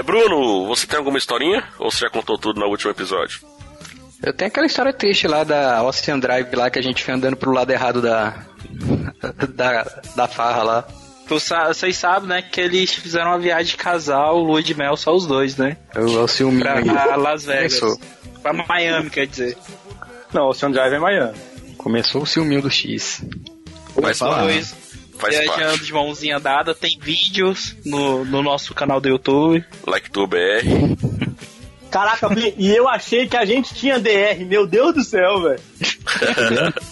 [0.05, 1.63] Bruno, você tem alguma historinha?
[1.79, 3.39] Ou você já contou tudo no último episódio?
[4.21, 7.35] Eu tenho aquela história triste lá da Ocean Drive lá que a gente foi andando
[7.35, 8.33] pro lado errado da.
[9.55, 9.83] da,
[10.15, 10.87] da farra lá.
[11.27, 14.95] Tu sa- Vocês sabem, né, que eles fizeram uma viagem de casal, lua de mel,
[14.97, 15.77] só os dois, né?
[15.95, 16.85] Eu, eu ciúme Pra aí.
[17.17, 17.79] Las Vegas.
[17.79, 18.01] Começou.
[18.41, 19.57] Pra Miami, quer dizer.
[20.33, 21.33] Não, Ocean Drive é em Miami.
[21.77, 23.23] Começou o ciúminho do X.
[24.01, 24.43] Faz, falar.
[24.43, 24.82] Dois
[25.23, 25.83] faz viajando parte.
[25.85, 29.63] de mãozinha dada, tem vídeos no, no nosso canal do YouTube.
[29.87, 30.37] Like tu BR.
[31.89, 34.43] Caraca, e eu achei que a gente tinha DR.
[34.47, 35.59] Meu Deus do céu, velho.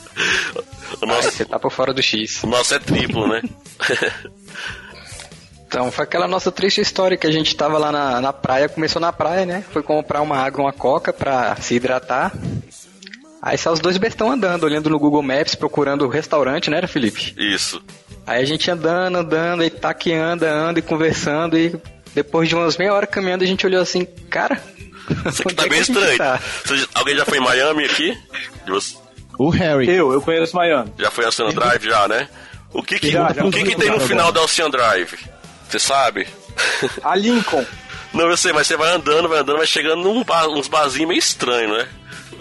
[1.01, 2.43] O nosso, Você tá por fora do X.
[2.43, 3.41] o nosso é triplo, né?
[5.65, 9.01] Então, foi aquela nossa triste história que a gente tava lá na, na praia, começou
[9.01, 9.63] na praia, né?
[9.71, 12.33] Foi comprar uma água, uma coca pra se hidratar.
[13.41, 17.33] Aí só os dois bestão andando, olhando no Google Maps, procurando o restaurante, né, Felipe?
[17.37, 17.81] Isso.
[18.25, 21.75] Aí a gente andando, andando, e tá que anda, anda e conversando, e
[22.13, 24.61] depois de umas meia hora caminhando, a gente olhou assim, cara.
[25.27, 26.17] Isso aqui tá é bem estranho.
[26.17, 26.39] tá?
[26.65, 28.17] Você- alguém já foi em Miami aqui?
[29.37, 29.89] O Harry.
[29.89, 30.93] Eu, eu conheço Miami.
[30.99, 32.29] Já foi a Ocean Drive já, né?
[32.73, 33.43] O que que, Já, já.
[33.43, 35.17] o que, que tem no final da Ocean Drive?
[35.67, 36.27] Você sabe?
[37.03, 37.65] A Lincoln.
[38.13, 41.07] Não, eu sei, mas você vai andando, vai andando, vai chegando num bar, uns barzinhos
[41.09, 41.87] meio estranhos, né?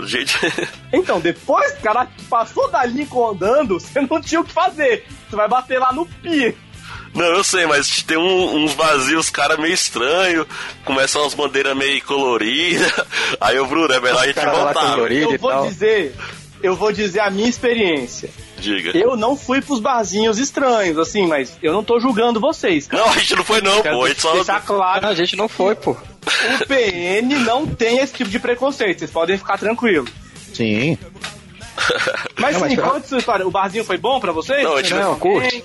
[0.05, 0.33] O jeito...
[0.93, 5.07] Então, depois que o cara passou da Lincoln andando, você não tinha o que fazer.
[5.29, 6.55] Você vai bater lá no pier.
[7.15, 10.47] Não, eu sei, mas tem um- uns vazios, cara, meio estranho.
[10.85, 12.93] Começam umas bandeiras meio coloridas.
[13.41, 14.99] Aí o Bruno, é melhor a gente Cara voltar.
[14.99, 15.67] Eu e vou tal.
[15.67, 16.15] dizer,
[16.63, 18.31] eu vou dizer a minha experiência.
[18.59, 18.97] Diga.
[18.97, 22.89] Eu não fui pros barzinhos estranhos, assim, mas eu não tô julgando vocês.
[22.89, 24.05] Não, a gente não foi não, Quero pô.
[24.05, 24.33] A gente só...
[24.35, 25.97] deixar claro, Não, a gente não foi, pô.
[26.63, 30.11] O PN não tem esse tipo de preconceito, vocês podem ficar tranquilos.
[30.53, 30.99] Sim.
[32.39, 33.47] Mas Não, mas sim, pra- conta sua história.
[33.47, 34.63] O barzinho foi bom pra vocês?
[34.63, 35.65] Não, a gente não curte.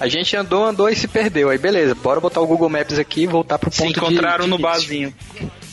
[0.00, 1.48] A gente andou, andou e se perdeu.
[1.48, 4.44] Aí beleza, bora botar o Google Maps aqui e voltar pro Se ponto de- encontraram
[4.44, 4.62] de no início.
[4.70, 5.14] barzinho.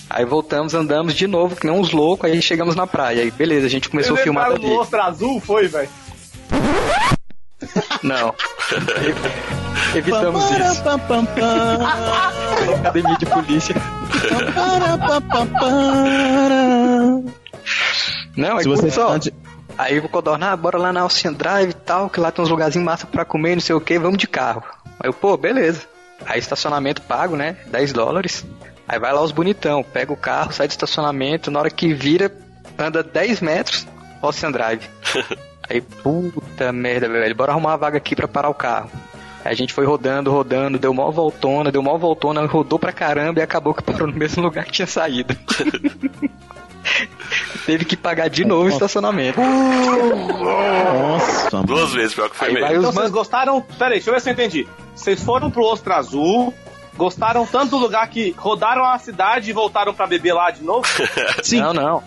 [0.09, 3.23] Aí voltamos, andamos de novo, que nem uns loucos, aí chegamos na praia.
[3.23, 4.71] Aí beleza, a gente começou a filmar no dali.
[4.73, 5.89] Ostra Azul, foi, velho?
[8.01, 8.33] Não.
[9.95, 10.83] Evitamos isso.
[10.83, 11.85] Pam, pam, pam,
[12.79, 13.75] Academia de polícia.
[18.35, 19.11] Não, aí Se você só.
[19.13, 19.31] antes-
[19.77, 22.49] Aí o Codorna, ah, bora lá na Ocean Drive e tal, que lá tem uns
[22.49, 24.63] lugarzinhos massa pra comer, não sei o que, vamos de carro.
[24.99, 25.81] Aí eu, pô, beleza.
[26.25, 27.57] Aí estacionamento pago, né?
[27.67, 28.45] 10 dólares.
[28.87, 32.31] Aí vai lá os bonitão, pega o carro, sai do estacionamento, na hora que vira,
[32.77, 33.87] anda 10 metros,
[34.21, 34.87] Ocean Drive.
[35.69, 38.89] Aí, puta merda, velho, bora arrumar uma vaga aqui pra parar o carro.
[39.43, 43.39] Aí a gente foi rodando, rodando, deu mó voltona, deu mó voltona, rodou pra caramba
[43.39, 45.35] e acabou que parou no mesmo lugar que tinha saído.
[47.65, 49.39] Teve que pagar de novo o estacionamento.
[50.39, 51.65] Nossa, mano.
[51.65, 52.67] Duas vezes, pior que foi Aí mesmo.
[52.67, 53.17] Então os vocês man...
[53.17, 53.61] gostaram.
[53.61, 54.67] Pera aí, deixa eu ver se eu entendi.
[54.95, 56.53] Vocês foram pro Ostra Azul,
[56.95, 60.85] gostaram tanto do lugar que rodaram a cidade e voltaram pra beber lá de novo?
[61.41, 62.03] Sim, Não, não.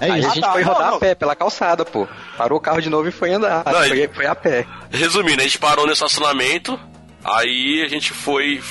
[0.00, 0.30] É Aí isso.
[0.30, 0.96] a gente tá, foi rodar não.
[0.96, 2.06] a pé pela calçada, pô.
[2.36, 3.62] Parou o carro de novo e foi andar.
[3.64, 4.66] Não, foi, foi a pé.
[4.90, 6.78] Resumindo, a gente parou no estacionamento,
[7.24, 8.62] aí a gente foi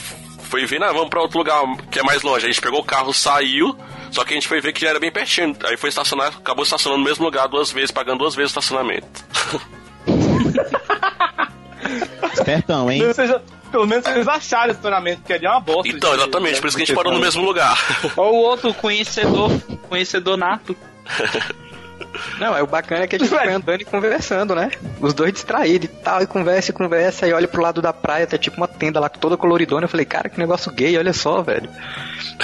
[0.49, 1.61] foi ver, ah, vamos pra outro lugar
[1.91, 2.45] que é mais longe.
[2.45, 3.75] A gente pegou o carro, saiu,
[4.11, 5.55] só que a gente foi ver que já era bem pertinho.
[5.65, 9.25] Aí foi estacionar, acabou estacionando no mesmo lugar duas vezes, pagando duas vezes o estacionamento.
[12.33, 13.13] Espertão, hein?
[13.13, 15.87] Seja, pelo menos vocês acharam esse estacionamento, que ali é uma bosta.
[15.91, 17.77] Então, de- exatamente, por isso que a gente parou no mesmo lugar.
[18.15, 19.51] Ou o outro conhecedor,
[19.89, 20.75] conhecedor nato.
[22.39, 24.71] Não, é o bacana é que a gente foi andando e conversando, né?
[24.99, 28.27] Os dois distraídos e tal, e conversa e conversa, e olha pro lado da praia,
[28.27, 29.85] tá tipo uma tenda lá toda coloridona.
[29.85, 31.69] Eu falei, cara, que negócio gay, olha só, velho.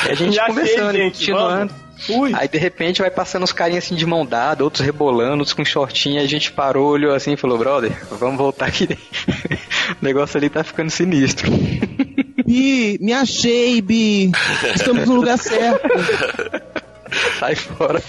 [0.05, 1.73] E a gente Já conversando, gente, continuando.
[2.09, 2.31] Ui.
[2.33, 5.63] Aí de repente vai passando uns carinhas assim de mão dada, outros rebolando, outros com
[5.63, 8.87] shortinho, aí a gente parou, olhou assim e falou, brother, vamos voltar aqui.
[10.01, 11.51] o negócio ali tá ficando sinistro.
[12.45, 14.31] Bi, me achei, Bi.
[14.73, 15.87] Estamos no lugar certo.
[17.39, 18.01] Sai fora.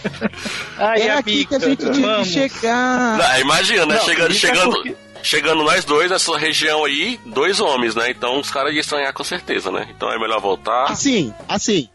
[0.78, 2.28] Ai, é aqui que a gente tinha que vamos.
[2.28, 3.20] chegar.
[3.20, 3.96] Ah, imagina, né?
[3.96, 8.10] Não, chegando, é chegando, porque- chegando nós dois nessa região aí, dois homens, né?
[8.10, 9.86] Então os caras iam estranhar com certeza, né?
[9.96, 10.84] Então é melhor voltar.
[10.84, 11.88] Assim, assim,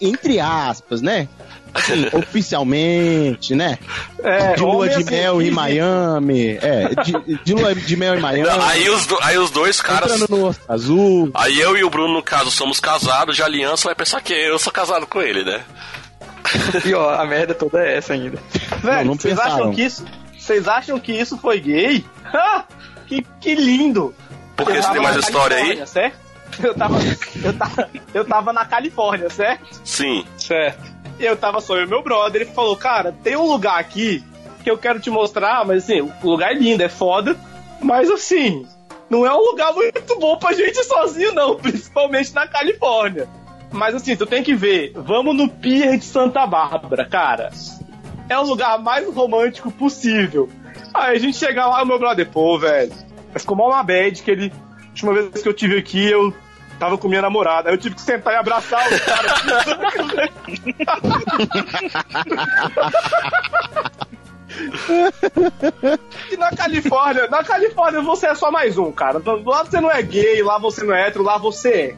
[0.00, 1.28] entre aspas, né?
[1.72, 3.78] Assim, oficialmente, né?
[4.22, 6.58] É, De lua de assim, mel em Miami.
[6.60, 8.48] É, de, de lua de mel em Miami.
[8.62, 10.12] Aí os, do- aí os dois caras.
[10.20, 11.30] Entrando no azul.
[11.34, 14.58] Aí eu e o Bruno, no caso, somos casados, de aliança, vai pensar que eu
[14.58, 15.62] sou casado com ele, né?
[16.82, 18.38] Pior, a merda toda é essa ainda.
[18.82, 19.54] Velho, Não, não vocês pensaram.
[19.56, 20.04] acham que isso.
[20.38, 22.04] Vocês acham que isso foi gay?
[22.24, 22.64] Ah,
[23.06, 24.14] que, que lindo!
[24.56, 25.86] Porque Eu você tem mais história aí?
[25.86, 26.16] Certo?
[26.62, 26.98] Eu tava,
[27.44, 29.64] eu, tava, eu tava na Califórnia, certo?
[29.84, 30.24] Sim.
[30.36, 30.80] Certo.
[31.18, 34.24] E eu tava só eu e meu brother, ele falou, cara, tem um lugar aqui
[34.64, 37.36] que eu quero te mostrar, mas assim, o lugar é lindo, é foda,
[37.80, 38.66] mas assim,
[39.08, 43.28] não é um lugar muito bom pra gente ir sozinho, não, principalmente na Califórnia.
[43.72, 47.50] Mas assim, tu tem que ver, vamos no Pier de Santa Bárbara, cara.
[48.28, 50.48] É o lugar mais romântico possível.
[50.92, 52.92] Aí a gente chega lá, meu brother, pô, velho,
[53.36, 54.52] ficou mal uma bad que ele.
[54.52, 56.34] A última vez que eu tive aqui, eu
[56.78, 57.68] tava com minha namorada.
[57.68, 60.30] Aí eu tive que sentar e abraçar o cara.
[66.30, 69.22] E na Califórnia, na Califórnia você é só mais um, cara.
[69.44, 71.96] Lá você não é gay, lá você não é hétero, lá você é.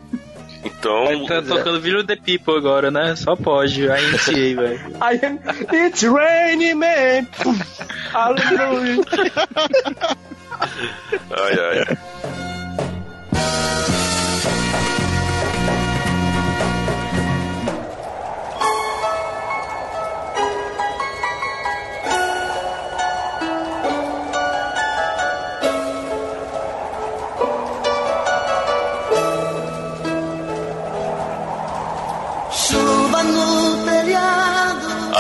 [0.83, 1.27] Então.
[1.27, 3.15] Tá tocando View the People agora, né?
[3.15, 3.89] Só pode.
[3.89, 4.81] A NCA, velho.
[5.01, 5.39] I am,
[5.73, 7.29] it's raining man.
[8.13, 9.01] Aleluia.
[11.31, 11.99] Ai, ai.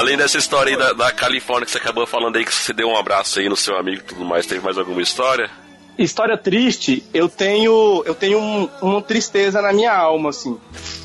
[0.02, 2.88] Além dessa história aí da, da Califórnia que você acabou falando aí, que você deu
[2.88, 5.48] um abraço aí no seu amigo e tudo mais, teve mais alguma história?
[5.96, 10.58] História triste, eu tenho, eu tenho um- uma tristeza na minha alma, assim.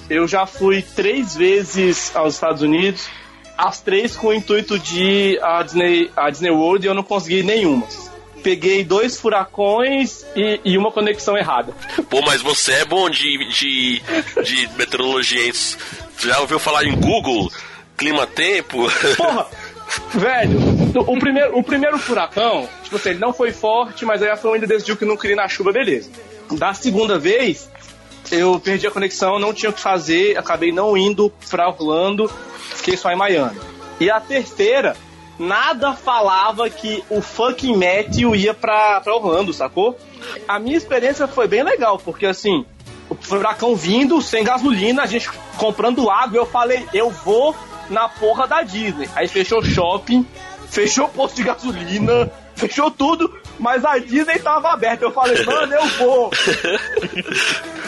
[0.10, 3.08] Eu já fui três vezes aos Estados Unidos,
[3.56, 7.04] as três com o intuito de ir à Disney, à Disney World e eu não
[7.04, 7.86] consegui nenhuma.
[8.42, 11.72] Peguei dois furacões e, e uma conexão errada.
[12.10, 14.02] Pô, mas você é bom de, de,
[14.44, 15.52] de meteorologia, hein?
[15.52, 17.52] Você já ouviu falar em Google?
[17.98, 18.88] Clima-tempo?
[19.18, 19.48] Porra!
[20.14, 20.60] Velho,
[21.00, 24.54] o primeiro, o primeiro furacão, tipo assim, ele não foi forte, mas aí a Fran
[24.54, 26.10] ainda decidiu que não queria ir na chuva, beleza.
[26.52, 27.70] Da segunda vez,
[28.32, 32.30] eu perdi a conexão, não tinha o que fazer, acabei não indo pra Orlando,
[32.76, 33.60] fiquei só em Miami.
[34.00, 34.96] E a terceira,
[35.40, 39.98] nada falava que o fucking Matthew ia pra, pra Orlando, sacou?
[40.48, 42.66] A minha experiência foi bem legal, porque assim,
[43.10, 47.56] o furacão vindo, sem gasolina, a gente comprando água, eu falei, eu vou
[47.90, 49.10] na porra da Disney.
[49.16, 50.26] Aí fechou shopping,
[50.70, 55.06] fechou o posto de gasolina, fechou tudo, mas a Disney tava aberta.
[55.06, 56.32] Eu falei, mano, eu vou.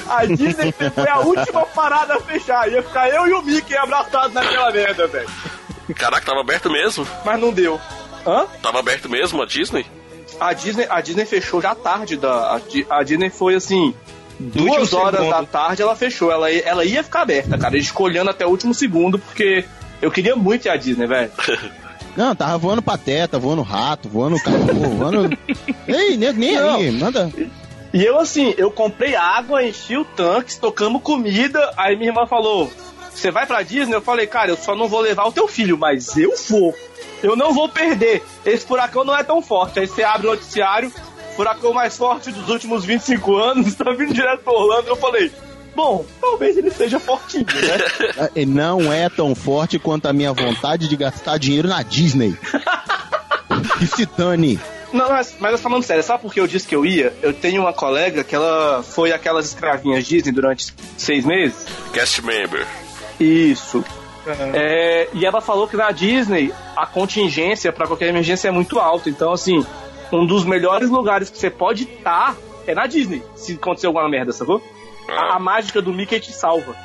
[0.10, 2.68] A Disney foi a última parada a fechar.
[2.72, 5.30] Ia ficar eu e o Mickey abraçados naquela merda, velho.
[5.96, 7.08] Caraca, tava aberto mesmo?
[7.24, 7.80] Mas não deu.
[8.26, 8.46] Hã?
[8.62, 9.86] Tava aberto mesmo a Disney?
[10.40, 12.18] A Disney, a Disney fechou já tarde.
[12.18, 12.58] Da,
[12.90, 13.94] a, a Disney foi assim.
[14.40, 15.32] Duas horas segundo.
[15.32, 16.32] da tarde ela fechou.
[16.32, 17.76] Ela, ia- ela ia ficar aberta, cara.
[18.00, 19.64] Olhando até o último segundo, porque
[20.02, 21.32] eu queria muito ir à Disney, velho.
[22.18, 25.38] Não, tava voando pateta, voando rato, voando cachorro, voando.
[25.88, 26.76] Ei, nem Não.
[26.76, 27.32] aí, manda.
[27.94, 31.72] E eu, assim, eu comprei água, enchi o tanque, tocamos comida.
[31.78, 32.72] Aí minha irmã falou:
[33.14, 33.96] Você vai pra Disney?
[33.96, 36.76] Eu falei, cara, eu só não vou levar o teu filho, mas eu vou.
[37.24, 38.24] Eu não vou perder.
[38.46, 39.80] Esse furacão não é tão forte.
[39.80, 40.92] Aí você abre o noticiário,
[41.36, 44.88] furacão mais forte dos últimos 25 anos, tá vindo direto pra Orlando.
[44.88, 45.32] Eu falei,
[45.80, 48.30] bom, talvez ele seja fortinho, né?
[48.36, 52.38] É, Não é tão forte quanto a minha vontade de gastar dinheiro na Disney.
[53.78, 54.60] Que se dane.
[54.92, 57.14] Não, mas, mas falando sério, sabe por que eu disse que eu ia?
[57.22, 61.66] Eu tenho uma colega que ela foi aquelas escravinhas Disney durante seis meses.
[61.94, 62.68] Cast member.
[63.18, 63.84] Isso.
[64.54, 69.10] É, e ela falou que na Disney a contingência para qualquer emergência é muito alta.
[69.10, 69.66] Então, assim,
[70.12, 72.36] um dos melhores lugares que você pode estar
[72.68, 74.62] é na Disney, se acontecer alguma merda, sacou?
[75.12, 76.76] A, a mágica do Mickey te salva.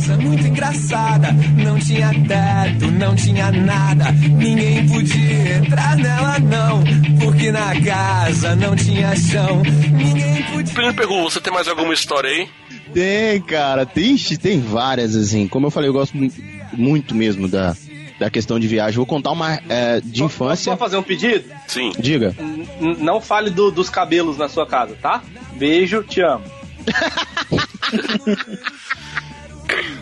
[0.00, 1.32] Casa muito engraçada.
[1.56, 4.10] Não tinha teto, não tinha nada.
[4.12, 6.82] Ninguém podia entrar nela, não.
[7.22, 9.62] Porque na casa não tinha chão.
[9.92, 10.72] Ninguém podia.
[10.72, 12.48] Primeiro pergunta, você tem mais alguma história aí?
[12.94, 15.46] Tem, cara, tem, tem várias, assim.
[15.46, 16.32] Como eu falei, eu gosto mu-
[16.72, 17.76] muito mesmo da,
[18.18, 18.96] da questão de viagem.
[18.96, 20.70] Vou contar uma é, de infância.
[20.72, 21.44] Posso fazer um pedido?
[21.68, 21.92] Sim.
[21.98, 22.34] Diga.
[22.40, 25.22] N- não fale do- dos cabelos na sua casa, tá?
[25.56, 26.44] Beijo, te amo.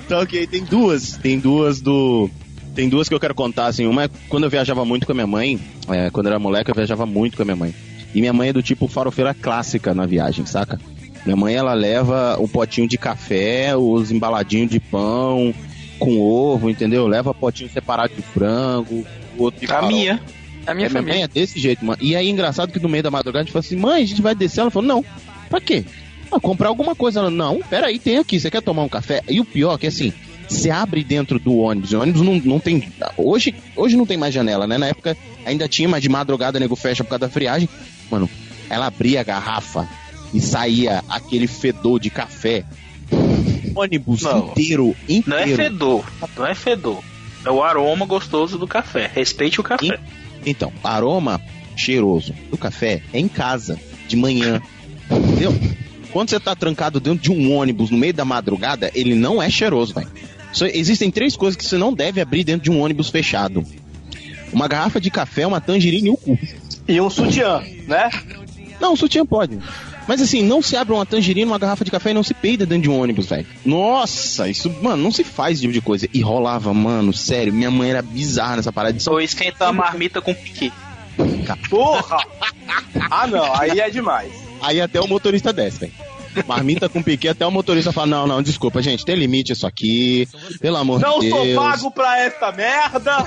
[0.08, 1.16] Tá ok, tem duas.
[1.18, 2.30] Tem duas do.
[2.74, 3.86] Tem duas que eu quero contar, assim.
[3.86, 5.58] Uma é quando eu viajava muito com a minha mãe.
[5.88, 7.74] é, quando eu era moleque, eu viajava muito com a minha mãe.
[8.14, 10.80] E minha mãe é do tipo farofeira clássica na viagem, saca?
[11.26, 15.52] Minha mãe, ela leva um potinho de café, os embaladinhos de pão,
[15.98, 17.06] com ovo, entendeu?
[17.06, 19.04] Leva potinho separado de frango,
[19.36, 19.92] o outro de A farofa.
[19.92, 20.20] minha.
[20.66, 21.24] A minha É, minha mãe família.
[21.24, 21.98] é desse jeito, mano.
[22.00, 24.22] E aí, engraçado que no meio da madrugada a gente falou assim: mãe, a gente
[24.22, 24.60] vai descer.
[24.60, 25.04] Ela falou: não.
[25.50, 25.84] Pra quê?
[26.30, 27.20] Ah, comprar alguma coisa.
[27.20, 28.38] Ela, não, peraí, tem aqui.
[28.38, 29.22] Você quer tomar um café?
[29.28, 30.12] E o pior é que assim,
[30.48, 31.92] você abre dentro do ônibus.
[31.92, 32.90] O ônibus não, não tem.
[33.16, 34.78] Hoje, hoje não tem mais janela, né?
[34.78, 37.68] Na época ainda tinha, mas de madrugada o nego fecha por causa da friagem.
[38.10, 38.28] Mano,
[38.68, 39.88] ela abria a garrafa
[40.32, 42.64] e saía aquele fedor de café.
[43.74, 44.48] O ônibus Não.
[44.48, 45.30] inteiro, inteiro.
[45.30, 46.04] Não é fedor.
[46.36, 47.02] Não é fedor.
[47.44, 49.10] É o aroma gostoso do café.
[49.12, 49.98] Respeite o café.
[50.44, 51.40] Então, aroma
[51.76, 54.60] cheiroso do café é em casa, de manhã.
[55.10, 55.52] Entendeu?
[56.18, 59.48] Quando você tá trancado dentro de um ônibus no meio da madrugada, ele não é
[59.48, 60.08] cheiroso, velho.
[60.50, 63.64] Só Existem três coisas que você não deve abrir dentro de um ônibus fechado:
[64.52, 66.36] uma garrafa de café, uma tangerina e o cu.
[66.88, 68.10] E um sutiã, né?
[68.80, 69.60] Não, o sutiã pode.
[70.08, 72.66] Mas assim, não se abre uma tangerina, uma garrafa de café e não se peida
[72.66, 73.46] dentro de um ônibus, velho.
[73.64, 76.08] Nossa, isso, mano, não se faz esse tipo de coisa.
[76.12, 80.20] E rolava, mano, sério, minha mãe era bizarra nessa parada de Ou esquenta a marmita
[80.20, 80.72] com piqui.
[81.70, 82.18] Porra!
[83.08, 84.32] Ah, não, aí é demais.
[84.60, 86.07] Aí até o motorista desce, velho.
[86.46, 90.28] Marmita com piquet, até o motorista fala: Não, não, desculpa, gente, tem limite isso aqui.
[90.60, 91.56] Pelo amor Não de sou Deus.
[91.56, 93.24] pago pra esta merda!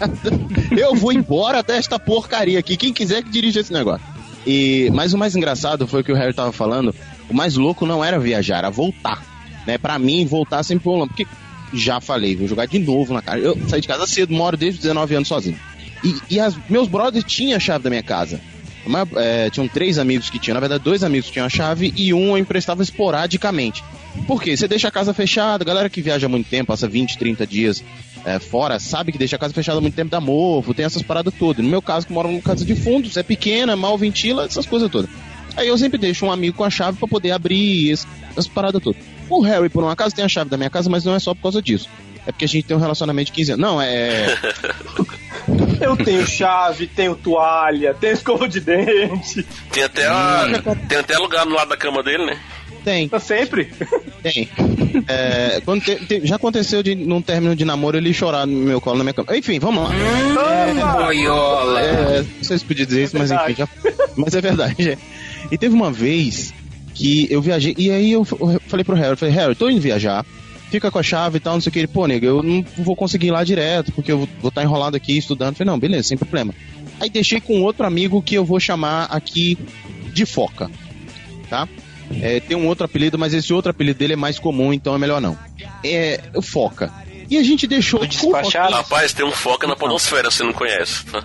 [0.76, 2.76] Eu vou embora desta porcaria aqui.
[2.76, 4.06] Quem quiser que dirija esse negócio.
[4.46, 6.94] E, mas o mais engraçado foi o que o Harry tava falando.
[7.28, 9.22] O mais louco não era viajar, era voltar.
[9.66, 9.76] Né?
[9.76, 11.26] Pra mim, voltar sempre foi um Porque
[11.72, 13.38] já falei, vou jogar de novo na cara.
[13.38, 15.58] Eu saí de casa cedo, moro desde os 19 anos sozinho.
[16.02, 18.40] E, e as, meus brothers tinham a chave da minha casa.
[18.86, 21.92] Mas, é, tinham três amigos que tinham, na verdade, dois amigos que tinham a chave
[21.96, 23.84] e um eu emprestava esporadicamente.
[24.26, 24.56] Por quê?
[24.56, 27.84] Você deixa a casa fechada, galera que viaja muito tempo, passa 20, 30 dias
[28.24, 31.32] é, fora, sabe que deixa a casa fechada muito tempo, dá mofo, tem essas paradas
[31.38, 31.64] todas.
[31.64, 34.90] No meu caso, que moro numa casa de fundos, é pequena, mal ventila, essas coisas
[34.90, 35.10] todas.
[35.56, 39.02] Aí eu sempre deixo um amigo com a chave pra poder abrir essas paradas todas.
[39.28, 41.34] O Harry, por um acaso, tem a chave da minha casa, mas não é só
[41.34, 41.88] por causa disso.
[42.26, 43.62] É porque a gente tem um relacionamento de 15 anos.
[43.62, 44.26] Não, é.
[45.80, 49.44] Eu tenho chave, tenho toalha, tenho escova de dente.
[49.72, 50.46] Tem até, a,
[50.88, 52.38] tem até lugar no lado da cama dele, né?
[52.84, 53.70] Tem, Tá sempre.
[54.22, 54.48] tem.
[55.06, 58.80] É, quando te- te- já aconteceu de, num término de namoro, ele chorar no meu
[58.80, 59.36] colo, na minha cama.
[59.36, 59.90] Enfim, vamos lá.
[61.04, 61.80] Boiola.
[61.80, 63.68] É, não sei se podia dizer isso, mas enfim, já,
[64.16, 64.90] mas é verdade.
[64.90, 64.98] é.
[65.50, 66.52] E teve uma vez
[66.94, 69.80] que eu viajei, e aí eu, eu falei pro Harry, eu falei, Harry, tô indo
[69.80, 70.24] viajar,
[70.70, 71.78] fica com a chave e tal, não sei o que.
[71.80, 74.96] Ele, pô, nego, eu não vou conseguir ir lá direto, porque eu vou estar enrolado
[74.96, 75.56] aqui estudando.
[75.56, 76.54] Falei, não, beleza, sem problema.
[77.00, 79.58] Aí deixei com outro amigo que eu vou chamar aqui
[80.12, 80.70] de Foca,
[81.48, 81.68] tá?
[82.20, 84.98] É, tem um outro apelido, mas esse outro apelido dele é mais comum, então é
[84.98, 85.38] melhor não.
[85.84, 86.92] É o Foca.
[87.30, 88.00] E a gente deixou.
[88.00, 88.74] Do despachado?
[88.74, 91.04] Rapaz, tem um foca na podosfera, você não conhece.
[91.06, 91.22] tá?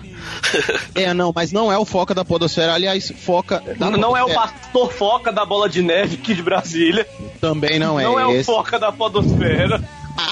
[0.94, 2.74] É, não, mas não é o Foca da Podosfera.
[2.74, 3.60] Aliás, Foca.
[3.76, 7.06] da Não, não é o pastor foca da bola de neve aqui de Brasília.
[7.40, 8.44] Também não é Não é o esse.
[8.44, 9.82] foca da podosfera.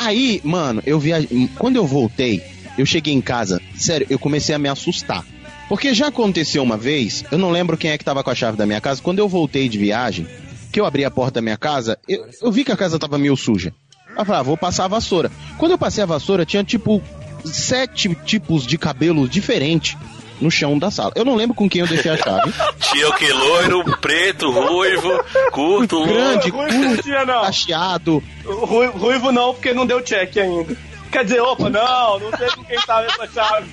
[0.01, 1.51] Aí, mano, eu viajei.
[1.59, 2.43] Quando eu voltei,
[2.79, 5.25] eu cheguei em casa, sério, eu comecei a me assustar.
[5.69, 8.57] Porque já aconteceu uma vez, eu não lembro quem é que tava com a chave
[8.57, 10.27] da minha casa, quando eu voltei de viagem,
[10.71, 13.17] que eu abri a porta da minha casa, eu, eu vi que a casa tava
[13.17, 13.73] meio suja.
[14.17, 15.31] Eu falei, ah, vou passar a vassoura.
[15.59, 17.03] Quando eu passei a vassoura, tinha tipo
[17.45, 19.97] sete tipos de cabelos diferentes
[20.41, 21.13] no chão da sala.
[21.15, 22.53] Eu não lembro com quem eu deixei a chave.
[22.81, 23.33] Tinha o que?
[23.33, 25.11] Loiro, preto, ruivo,
[25.53, 27.43] curto, Grande, Ruivo não curto, tinha, não.
[27.43, 28.23] cacheado.
[28.45, 30.77] Ru- Ruivo não, porque não deu check ainda.
[31.11, 33.67] Quer dizer, opa, não, não sei com quem tava essa chave.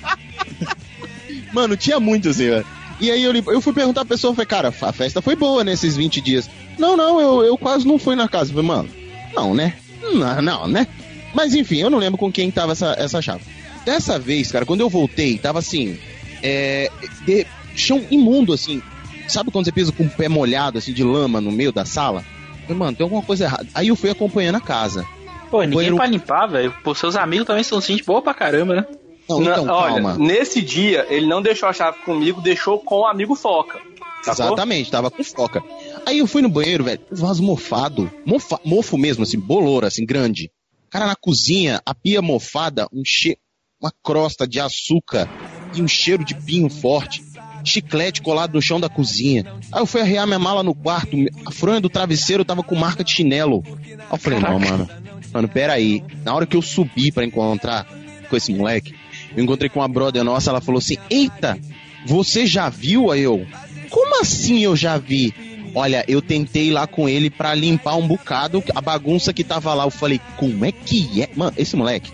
[1.52, 2.66] Mano, tinha muito assim, velho.
[3.00, 5.64] E aí eu, eu fui perguntar pra pessoa, eu falei, cara, a festa foi boa
[5.64, 6.48] nesses 20 dias.
[6.78, 8.50] Não, não, eu, eu quase não fui na casa.
[8.50, 8.88] Eu falei, mano,
[9.34, 9.74] não, né?
[10.02, 10.86] Não, não, né?
[11.34, 13.42] Mas enfim, eu não lembro com quem tava essa, essa chave.
[13.84, 15.98] Dessa vez, cara, quando eu voltei, tava assim,
[16.42, 16.90] é,
[17.24, 18.82] de- chão imundo, assim.
[19.28, 22.24] Sabe quando você pisa com o pé molhado, assim, de lama no meio da sala?
[22.60, 23.66] Eu falei, mano, tem alguma coisa errada.
[23.74, 25.06] Aí eu fui acompanhando a casa.
[25.50, 26.74] Pô, ninguém Banheiro- pra limpar, velho.
[26.84, 28.86] Pô, seus amigos também são gente boa pra caramba, né?
[29.28, 30.16] Não, então, olha, calma.
[30.18, 33.78] nesse dia, ele não deixou a chave comigo, deixou com o amigo Foca.
[34.22, 34.46] Sacou?
[34.46, 35.62] Exatamente, tava com foca.
[36.06, 38.10] Aí eu fui no banheiro, velho, vaso mofado.
[38.26, 40.50] Mofa, mofo mesmo, assim, bolor, assim, grande.
[40.90, 43.38] Cara, na cozinha, a pia mofada, um che...
[43.80, 45.28] uma crosta de açúcar
[45.74, 47.22] e um cheiro de pinho forte.
[47.64, 49.44] Chiclete colado no chão da cozinha.
[49.70, 53.04] Aí eu fui arrear minha mala no quarto, a fronha do travesseiro tava com marca
[53.04, 53.62] de chinelo.
[53.66, 54.88] Aí eu falei, não, mano.
[55.32, 56.04] Mano, peraí.
[56.24, 57.86] Na hora que eu subi pra encontrar
[58.28, 58.94] com esse moleque,
[59.36, 61.58] eu encontrei com uma brother nossa, ela falou assim: Eita,
[62.06, 63.10] você já viu?
[63.10, 63.46] Aí eu,
[63.88, 65.32] como assim eu já vi?
[65.74, 69.84] Olha, eu tentei lá com ele pra limpar um bocado a bagunça que tava lá.
[69.84, 71.30] Eu falei, como é que é?
[71.34, 72.10] Mano, esse moleque,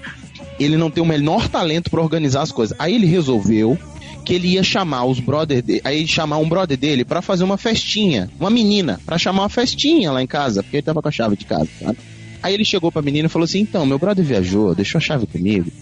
[0.61, 2.77] ele não tem o menor talento pra organizar as coisas.
[2.79, 3.77] Aí ele resolveu
[4.25, 7.57] que ele ia chamar os brother dele, aí chamar um brother dele pra fazer uma
[7.57, 11.13] festinha, uma menina, pra chamar uma festinha lá em casa, porque ele tava com a
[11.13, 11.99] chave de casa, sabe?
[12.43, 15.27] Aí ele chegou pra menina e falou assim: "Então, meu brother viajou, deixou a chave
[15.27, 15.73] comigo.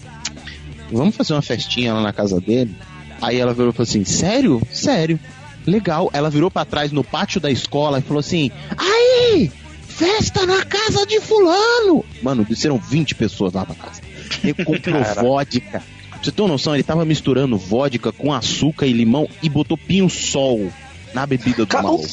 [0.91, 2.73] Vamos fazer uma festinha lá na casa dele?"
[3.21, 4.61] Aí ela virou e falou assim: "Sério?
[4.71, 5.19] Sério?
[5.67, 9.51] Legal." Ela virou pra trás no pátio da escola e falou assim: "Aí,
[9.87, 14.01] festa na casa de fulano." Mano, desceram 20 pessoas lá pra casa.
[14.43, 15.83] Ele comprou vodka.
[16.09, 16.73] Pra Você tem uma noção?
[16.73, 20.71] Ele tava misturando vodka com açúcar e limão e botou pinho-sol
[21.13, 22.05] na bebida do Cara, maluco.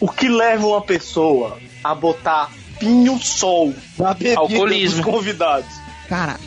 [0.00, 5.02] o, o que leva uma pessoa a botar pinho-sol na bebida Alcoolismo.
[5.02, 5.70] dos convidados?
[6.08, 6.38] Cara,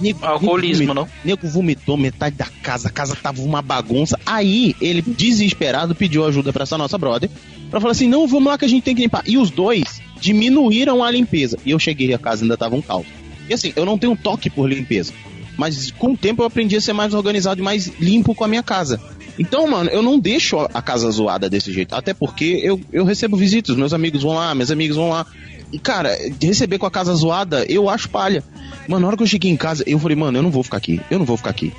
[0.00, 1.08] nego, Alcoolismo, nego, não?
[1.24, 4.18] nego vomitou metade da casa, a casa tava uma bagunça.
[4.26, 7.30] Aí ele, desesperado, pediu ajuda pra essa nossa brother.
[7.70, 9.22] Pra falar assim: não, vamos lá que a gente tem que limpar.
[9.26, 11.58] E os dois diminuíram a limpeza.
[11.64, 13.06] E eu cheguei a casa ainda tava um caos.
[13.48, 15.12] E assim, eu não tenho toque por limpeza.
[15.56, 18.48] Mas com o tempo eu aprendi a ser mais organizado e mais limpo com a
[18.48, 19.00] minha casa.
[19.38, 21.94] Então, mano, eu não deixo a- a casa zoada desse jeito.
[21.94, 25.26] Até porque eu, eu recebo visitas, meus amigos vão lá, meus amigos vão lá.
[25.72, 28.42] E, cara, receber com a casa zoada, eu acho palha.
[28.88, 30.78] Mano, na hora que eu cheguei em casa, eu falei, mano, eu não vou ficar
[30.78, 31.00] aqui.
[31.10, 31.72] Eu não vou ficar aqui.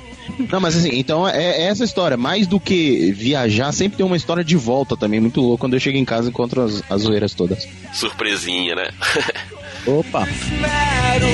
[0.50, 2.16] Não, mas assim, então é, é essa história.
[2.16, 5.58] Mais do que viajar, sempre tem uma história de volta também, muito louco.
[5.58, 7.68] Quando eu chego em casa, encontro as, as zoeiras todas.
[7.92, 8.90] Surpresinha, né?
[9.86, 10.26] Opa!
[10.28, 11.26] Espero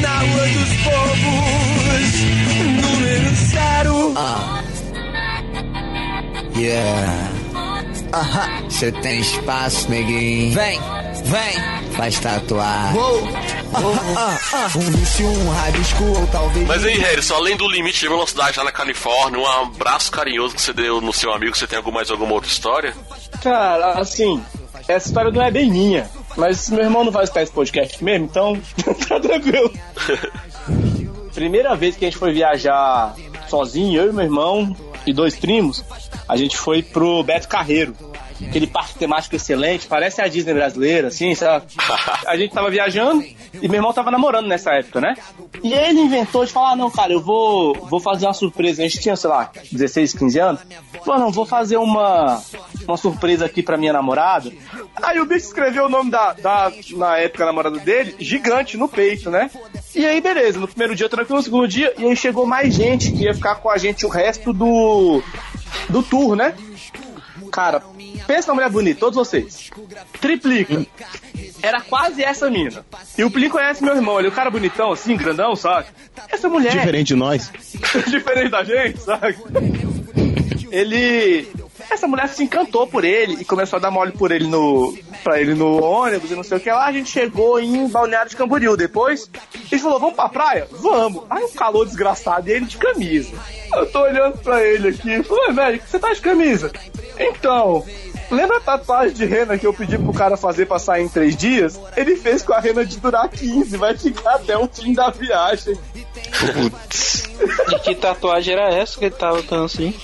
[0.00, 2.12] na rua dos povos,
[2.82, 4.14] número zero.
[6.56, 7.41] Yeah.
[8.12, 8.68] Aham.
[8.68, 10.54] Você tem espaço, neguinho.
[10.54, 10.80] Vem,
[11.24, 11.92] vem.
[11.96, 12.92] Faz tatuar.
[14.76, 16.66] Um vício, um rabisco ou talvez.
[16.66, 20.60] Mas aí, Harrison, além do limite de velocidade lá na Califórnia, um abraço carinhoso que
[20.60, 22.94] você deu no seu amigo, você tem algum, mais alguma outra história?
[23.42, 24.42] Cara, assim,
[24.88, 26.08] essa história não é bem minha.
[26.36, 28.58] Mas meu irmão não vai escutar esse podcast mesmo, então
[29.08, 29.72] tá tranquilo.
[31.34, 33.14] Primeira vez que a gente foi viajar
[33.48, 35.84] sozinho, eu e meu irmão e dois primos,
[36.28, 37.94] a gente foi pro Beto Carreiro.
[38.48, 41.66] Aquele parque temático excelente, parece a Disney brasileira, assim, sabe?
[42.26, 45.14] A gente tava viajando e meu irmão tava namorando nessa época, né?
[45.62, 48.82] E ele inventou de falar: ah, não, cara, eu vou, vou fazer uma surpresa.
[48.82, 50.60] A gente tinha, sei lá, 16, 15 anos.
[51.04, 52.42] Falou: não, vou fazer uma,
[52.86, 54.50] uma surpresa aqui pra minha namorada.
[55.02, 59.30] Aí o bicho escreveu o nome da, da, na época, namorada dele, gigante no peito,
[59.30, 59.50] né?
[59.94, 63.12] E aí, beleza, no primeiro dia tranquilo, no segundo dia, e aí chegou mais gente
[63.12, 65.22] que ia ficar com a gente o resto do,
[65.88, 66.54] do tour, né?
[67.52, 67.82] Cara,
[68.26, 69.70] pensa na mulher bonita, todos vocês.
[70.20, 70.86] Triplica.
[71.60, 72.84] Era quase essa mina.
[73.16, 75.88] E o Plin conhece meu irmão, ele é um cara bonitão, assim, grandão, sabe?
[76.30, 76.72] Essa mulher.
[76.72, 77.52] Diferente de nós.
[78.08, 79.36] diferente da gente, sabe?
[80.70, 81.46] Ele.
[81.92, 84.96] Essa mulher se encantou por ele e começou a dar mole por ele no.
[85.22, 86.86] pra ele no ônibus e não sei o que lá.
[86.86, 88.78] A gente chegou em Balneário de Camboriú.
[88.78, 89.30] Depois,
[89.70, 90.66] ele falou: Vamos pra praia?
[90.70, 91.24] Vamos.
[91.28, 93.36] Aí um calor desgraçado e ele de camisa.
[93.74, 96.72] Eu tô olhando pra ele aqui e falei: Médico, você tá de camisa?
[97.18, 97.84] Então.
[98.30, 101.36] Lembra a tatuagem de rena que eu pedi pro cara fazer pra sair em três
[101.36, 101.78] dias?
[101.94, 105.76] Ele fez com a rena de durar 15, vai ficar até o fim da viagem.
[107.70, 109.94] E que tatuagem era essa que ele tava tão assim?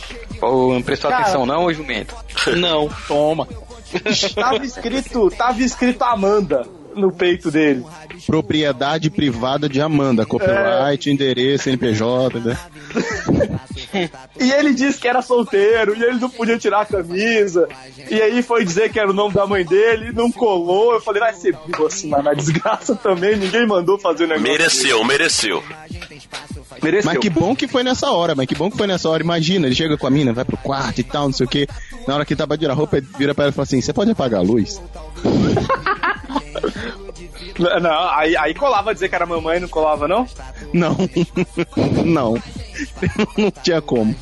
[0.41, 1.23] Ô, não prestou Cara.
[1.23, 2.15] atenção não, ô jumento?
[2.57, 2.89] Não.
[3.07, 3.47] Toma.
[4.35, 7.85] Tava escrito, tava escrito Amanda no peito dele.
[8.27, 10.27] Propriedade privada de Amanda.
[10.27, 12.59] Copyright, endereço, NPJ, né?
[14.39, 17.69] E ele disse que era solteiro, e ele não podia tirar a camisa.
[18.11, 20.93] E aí foi dizer que era o nome da mãe dele, e não colou.
[20.93, 24.51] Eu falei, vai ser assim, mas na desgraça também, ninguém mandou fazer o negócio.
[24.51, 25.63] Mereceu, mereceu.
[26.83, 27.11] Mereceu.
[27.13, 29.23] Mas que bom que foi nessa hora, mas que bom que foi nessa hora.
[29.23, 31.67] Imagina, ele chega com a mina, vai pro quarto e tal, não sei o que.
[32.07, 33.81] Na hora que tá pra tirar a roupa, ele vira pra ela e fala assim:
[33.81, 34.81] Você pode apagar a luz?
[37.83, 40.27] Não, aí, aí colava dizer que era mamãe, não colava, não?
[40.73, 40.97] Não.
[42.07, 42.35] não.
[43.37, 44.15] Não tinha como.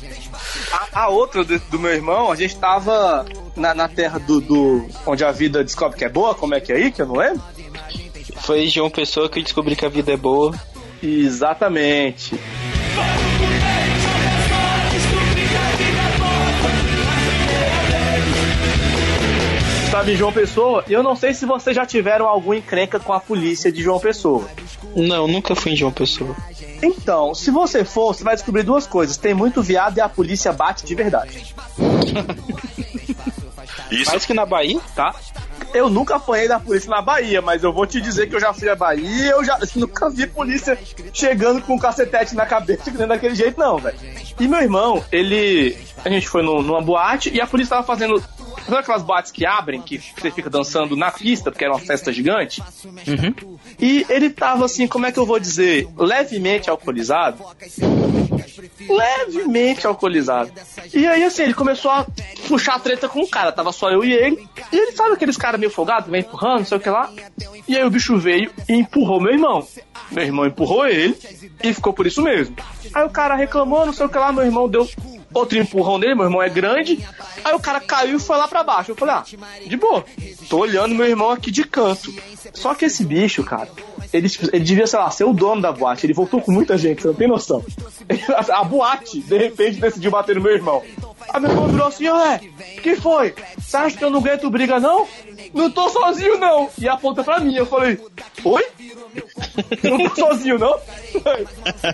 [0.71, 3.25] A, a outra do, do meu irmão, a gente tava
[3.55, 6.71] na, na terra do, do- onde a vida descobre que é boa, como é que
[6.71, 7.43] é aí, que eu não lembro?
[8.37, 10.55] Foi João Pessoa que eu descobri que a vida é boa.
[11.01, 12.35] Exatamente.
[20.07, 23.19] Em João Pessoa, e eu não sei se vocês já tiveram alguma encrenca com a
[23.19, 24.47] polícia de João Pessoa.
[24.95, 26.33] Não, nunca fui em João Pessoa.
[26.81, 29.17] Então, se você for, você vai descobrir duas coisas.
[29.17, 31.53] Tem muito viado e a polícia bate de verdade.
[33.91, 34.11] Isso.
[34.11, 34.79] Mais que na Bahia?
[34.95, 35.13] tá?
[35.77, 38.53] Eu nunca apanhei da polícia na Bahia, mas eu vou te dizer que eu já
[38.53, 40.77] fui à Bahia eu já nunca vi polícia
[41.13, 43.97] chegando com um cacetete na cabeça nem daquele jeito, não, velho.
[44.39, 45.77] E meu irmão, ele.
[46.05, 48.21] A gente foi no- numa boate e a polícia tava fazendo.
[48.67, 52.11] Sabe aquelas boates que abrem, que você fica dançando na pista, porque era uma festa
[52.11, 52.61] gigante?
[53.79, 55.87] E ele tava assim, como é que eu vou dizer?
[55.97, 57.43] Levemente alcoolizado.
[58.89, 60.51] Levemente alcoolizado.
[60.93, 62.05] E aí, assim, ele começou a
[62.47, 63.53] puxar a treta com o cara.
[63.53, 64.45] Tava só eu e ele.
[64.71, 67.09] E ele sabe aqueles caras meio folgados, vem empurrando, não sei o que lá.
[67.67, 69.65] E aí o bicho veio e empurrou meu irmão.
[70.11, 71.17] Meu irmão empurrou ele
[71.63, 72.55] e ficou por isso mesmo.
[72.93, 74.87] Aí o cara reclamou, não sei o que lá, meu irmão deu
[75.33, 77.05] outro empurrão nele, meu irmão é grande.
[77.43, 78.91] Aí o cara caiu e foi lá pra baixo.
[78.91, 79.23] Eu falei, ah,
[79.65, 80.03] de boa.
[80.49, 82.13] Tô olhando meu irmão aqui de canto.
[82.53, 83.69] Só que esse bicho, cara,
[84.13, 86.05] ele, ele devia, sei lá, ser o dono da boate.
[86.05, 87.63] Ele voltou com muita gente, você não tem noção.
[88.53, 90.81] A boate, de repente, decidiu bater no meu irmão.
[91.29, 92.39] Aí meu irmão virou assim, ué,
[92.81, 93.33] que foi?
[93.57, 95.05] Você acha que eu não aguento briga, não?
[95.53, 96.69] Não tô sozinho, não.
[96.77, 97.55] E aponta pra mim.
[97.55, 97.99] Eu falei,
[98.43, 98.63] oi?
[99.83, 100.77] Não tô sozinho, não?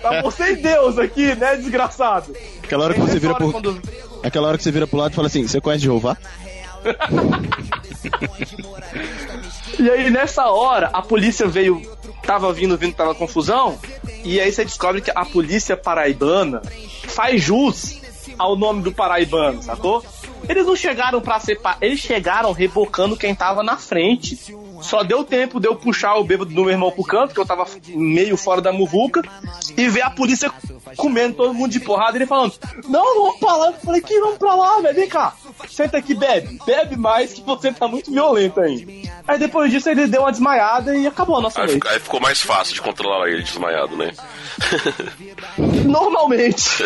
[0.02, 2.36] Tá você e Deus aqui, né, desgraçado?
[2.64, 3.52] Aquela hora que você vira pro.
[3.52, 3.82] quando-
[4.24, 6.18] Aquela hora que você vira pro lado e fala assim: Você conhece Jeová?
[9.80, 11.82] E aí, nessa hora, a polícia veio.
[12.26, 13.78] Tava vindo, vindo, tava confusão.
[14.24, 16.62] E aí você descobre que a polícia paraibana
[17.08, 18.02] faz jus
[18.38, 20.04] ao nome do paraibano, sacou?
[20.48, 24.38] Eles não chegaram pra separar, eles chegaram rebocando quem tava na frente.
[24.82, 27.46] Só deu tempo de eu puxar o bêbado do meu irmão pro canto, que eu
[27.46, 29.22] tava meio fora da muvuca,
[29.78, 30.52] e ver a polícia
[30.98, 32.54] comendo todo mundo de porrada ele falando:
[32.90, 33.68] Não, vamos pra lá.
[33.68, 34.96] Eu falei: Que vamos pra lá, velho?
[34.96, 35.34] Vem cá,
[35.74, 36.60] senta aqui, bebe.
[36.66, 39.10] Bebe mais que você tá muito violento aí.
[39.28, 41.88] Aí depois disso ele deu uma desmaiada e acabou a nossa Aí, noite.
[41.88, 44.12] aí ficou mais fácil de controlar ele desmaiado, né?
[45.58, 46.84] Normalmente.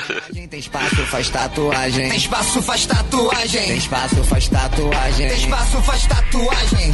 [0.49, 2.09] Tem espaço, faz tatuagem.
[2.09, 3.67] Tem espaço, faz tatuagem.
[3.67, 5.27] Tem espaço, faz tatuagem.
[5.27, 6.93] Tem espaço, faz tatuagem.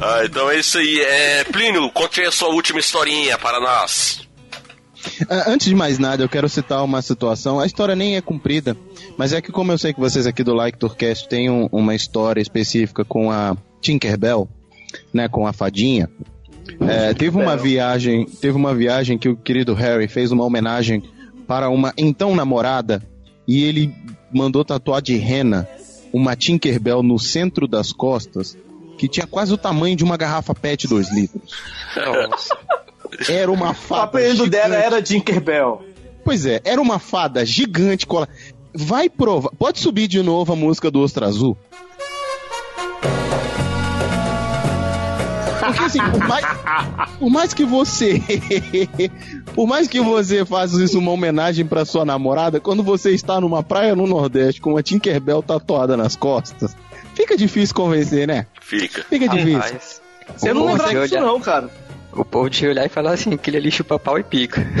[0.00, 1.00] Ah, então é isso aí.
[1.00, 4.22] É, Plínio, conte aí a sua última historinha para nós.
[5.28, 7.60] Ah, Antes de mais nada, eu quero citar uma situação.
[7.60, 8.76] A história nem é comprida,
[9.16, 11.94] mas é que, como eu sei que vocês aqui do Like Tourcast têm um- uma
[11.94, 14.48] história específica com a Tinkerbell,
[15.12, 16.08] né, com a fadinha.
[16.80, 21.02] é, teve uma viagem, teve uma viagem que o querido Harry fez uma homenagem
[21.46, 23.02] para uma então namorada
[23.46, 23.94] e ele
[24.32, 25.68] mandou tatuar de rena
[26.10, 28.56] uma Tinkerbell no centro das costas
[28.96, 31.50] que tinha quase o tamanho de uma garrafa PET 2 litros.
[33.28, 34.02] Era uma O fada.
[34.04, 35.82] apelido dela era Tinkerbell.
[36.24, 38.28] Pois é, era uma fada gigante cola.
[38.74, 39.50] Vai provar.
[39.58, 41.56] Pode subir de novo a música do Ostra Azul?
[45.60, 46.46] Porque assim, por mais,
[47.18, 48.20] por mais que você.
[49.54, 53.62] por mais que você faça isso uma homenagem pra sua namorada, quando você está numa
[53.62, 56.76] praia no Nordeste com uma Tinkerbell tatuada nas costas,
[57.14, 58.46] fica difícil convencer, né?
[58.60, 59.04] Fica.
[59.08, 59.58] Fica difícil.
[59.58, 60.02] Rapaz,
[60.36, 61.70] Você não o de disso, olhar- não, cara.
[62.12, 64.64] O povo de olhar e falar assim, aquele ali chupa pau e pica.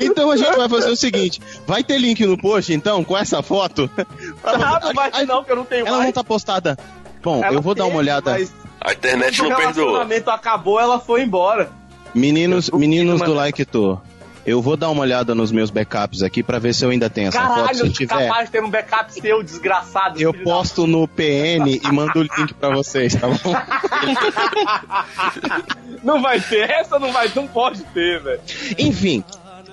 [0.00, 3.42] Então a gente vai fazer o seguinte: vai ter link no post, então, com essa
[3.42, 3.88] foto.
[4.44, 6.06] Ah, não vai ter, não, que eu não tenho Ela mais.
[6.06, 6.76] não tá postada.
[7.22, 8.30] Bom, Ela eu vou dar uma teve, olhada.
[8.32, 9.72] mas A internet não o perdoa.
[9.72, 11.70] relacionamento acabou, ela foi embora.
[12.14, 13.32] Meninos, meninos do.
[13.34, 14.00] Like Tour,
[14.46, 17.28] eu vou dar uma olhada nos meus backups aqui pra ver se eu ainda tenho
[17.28, 17.74] essa foto.
[17.74, 20.20] Se eu tiver, capaz de ter um backup seu, desgraçado.
[20.20, 23.54] eu filho da- posto no PN e mando o link pra vocês, tá bom?
[26.02, 28.40] Não vai ter, essa não vai, não pode ter, velho.
[28.78, 29.24] Enfim.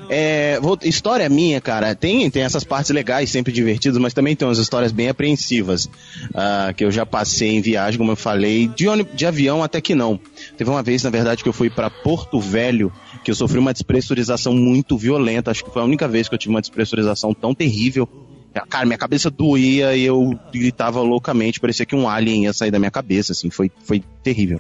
[0.10, 4.46] É, vou- história minha, cara, tem, tem essas partes legais, sempre divertidas, mas também tem
[4.46, 5.90] umas histórias bem apreensivas
[6.34, 9.96] ah, que eu já passei em viagem, como eu falei, de, de avião até que
[9.96, 10.20] não.
[10.58, 12.92] Teve uma vez, na verdade, que eu fui pra Porto Velho,
[13.24, 15.52] que eu sofri uma despressurização muito violenta.
[15.52, 18.08] Acho que foi a única vez que eu tive uma despressurização tão terrível.
[18.70, 22.78] Cara, minha cabeça doía e eu gritava loucamente, parecia que um alien ia sair da
[22.78, 24.60] minha cabeça, assim, foi, foi terrível.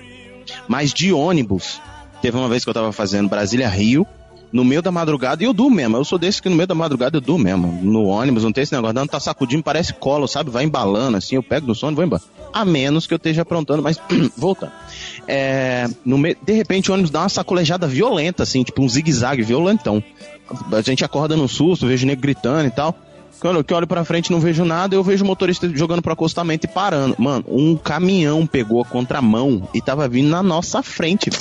[0.68, 1.80] Mas de ônibus,
[2.22, 4.08] teve uma vez que eu tava fazendo Brasília-Rio,
[4.54, 5.98] no meio da madrugada, e eu durmo mesmo.
[5.98, 7.80] Eu sou desse que no meio da madrugada eu durmo mesmo.
[7.82, 10.52] No ônibus, não tem esse negócio, não tá sacudindo, parece colo, sabe?
[10.52, 12.22] Vai embalando assim, eu pego no sono e vou embora.
[12.54, 14.00] A menos que eu esteja aprontando, mas
[14.38, 14.72] voltando.
[15.28, 20.04] É, no de repente o ônibus dá uma sacolejada violenta, assim, tipo um zigue-zague violentão.
[20.72, 22.96] A gente acorda no susto, vejo o nego gritando e tal.
[23.40, 26.68] Quando eu olho pra frente não vejo nada, eu vejo o motorista jogando pro acostamento
[26.68, 27.16] e parando.
[27.18, 31.32] Mano, um caminhão pegou a contramão e tava vindo na nossa frente.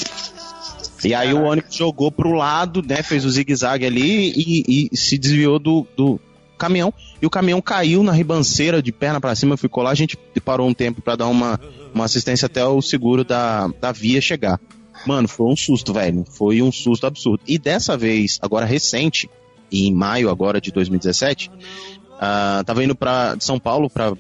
[1.05, 1.47] E aí Caraca.
[1.47, 3.03] o ônibus jogou pro lado, né?
[3.03, 6.21] Fez o zigue-zague ali e, e, se desviou do, do
[6.59, 6.93] caminhão.
[7.21, 9.91] E o caminhão caiu na ribanceira de perna para cima, ficou lá.
[9.91, 11.59] A gente parou um tempo para dar uma,
[11.95, 14.61] uma assistência até o seguro da, da via chegar.
[15.07, 16.25] Mano, foi um susto, velho.
[16.29, 17.43] Foi um susto absurdo.
[17.47, 19.29] E dessa vez, agora recente,
[19.71, 24.13] em maio agora de 2017, uh, tava indo para São Paulo para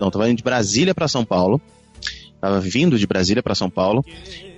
[0.00, 1.60] não, tava indo de Brasília para São Paulo.
[2.40, 4.04] Tava vindo de Brasília para São Paulo.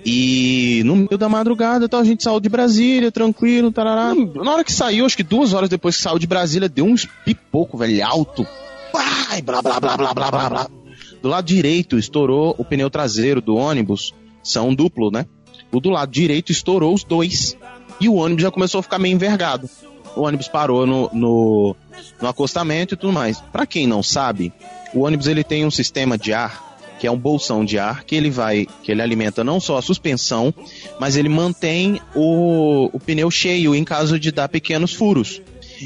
[0.05, 4.13] E no meio da madrugada, então, a gente saiu de Brasília, tranquilo, tarará.
[4.15, 7.07] Na hora que saiu, acho que duas horas depois que saiu de Brasília, deu uns
[7.25, 8.45] pipoco, velho, alto.
[8.95, 10.67] Ai, blá, blá, blá, blá, blá, blá, blá.
[11.21, 14.13] Do lado direito, estourou o pneu traseiro do ônibus.
[14.43, 15.25] São duplo, né?
[15.71, 17.55] O do lado direito estourou os dois.
[17.99, 19.69] E o ônibus já começou a ficar meio envergado
[20.15, 21.75] o ônibus parou no, no,
[22.21, 23.39] no acostamento e tudo mais.
[23.39, 24.53] Para quem não sabe,
[24.93, 26.70] o ônibus ele tem um sistema de ar
[27.01, 29.81] que é um bolsão de ar que ele vai, que ele alimenta não só a
[29.81, 30.53] suspensão,
[30.99, 35.41] mas ele mantém o, o pneu cheio em caso de dar pequenos furos.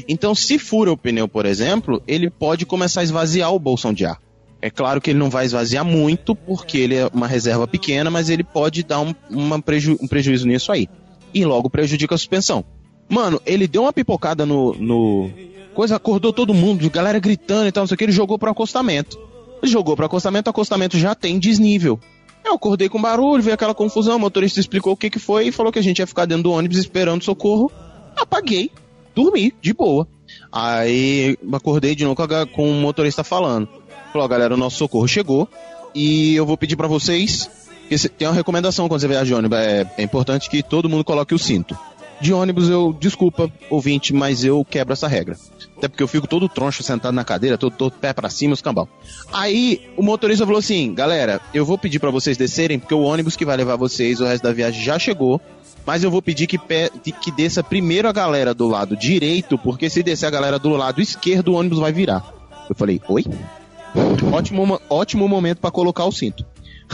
[0.06, 4.04] Então, se fura o pneu, por exemplo, ele pode começar a esvaziar o bolsão de
[4.04, 4.20] ar.
[4.60, 8.28] É claro que ele não vai esvaziar muito, porque ele é uma reserva pequena, mas
[8.28, 10.86] ele pode dar um, uma preju um prejuízo nisso aí.
[11.32, 12.62] E logo prejudica a suspensão.
[13.08, 15.30] Mano, ele deu uma pipocada no, no.
[15.72, 18.50] Coisa, acordou todo mundo, galera gritando e tal, não sei o que, ele jogou pro
[18.50, 19.18] acostamento.
[19.62, 21.98] Jogou pro acostamento, acostamento já tem desnível.
[22.44, 25.52] Eu acordei com barulho, veio aquela confusão, o motorista explicou o que que foi e
[25.52, 27.70] falou que a gente ia ficar dentro do ônibus esperando socorro.
[28.16, 28.70] Apaguei,
[29.14, 30.06] dormi, de boa.
[30.52, 32.16] Aí acordei de novo
[32.54, 33.68] com o motorista falando.
[34.12, 35.48] Falou, galera, o nosso socorro chegou
[35.94, 37.50] e eu vou pedir para vocês
[37.88, 39.58] que tem uma recomendação quando você viaja de ônibus.
[39.58, 41.76] É, é importante que todo mundo coloque o cinto
[42.20, 45.36] de ônibus eu, desculpa, ouvinte, mas eu quebro essa regra.
[45.76, 48.62] Até porque eu fico todo troncho sentado na cadeira, todo, todo pé para cima, os
[48.62, 48.88] cambal.
[49.32, 53.36] Aí o motorista falou assim: galera, eu vou pedir para vocês descerem, porque o ônibus
[53.36, 55.40] que vai levar vocês o resto da viagem já chegou.
[55.84, 56.90] Mas eu vou pedir que, pe
[57.22, 61.00] que desça primeiro a galera do lado direito, porque se descer a galera do lado
[61.00, 62.24] esquerdo, o ônibus vai virar.
[62.68, 63.24] Eu falei, oi?
[64.32, 66.44] ótimo, ótimo momento para colocar o cinto.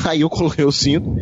[0.05, 1.17] Aí eu coloquei o cinto.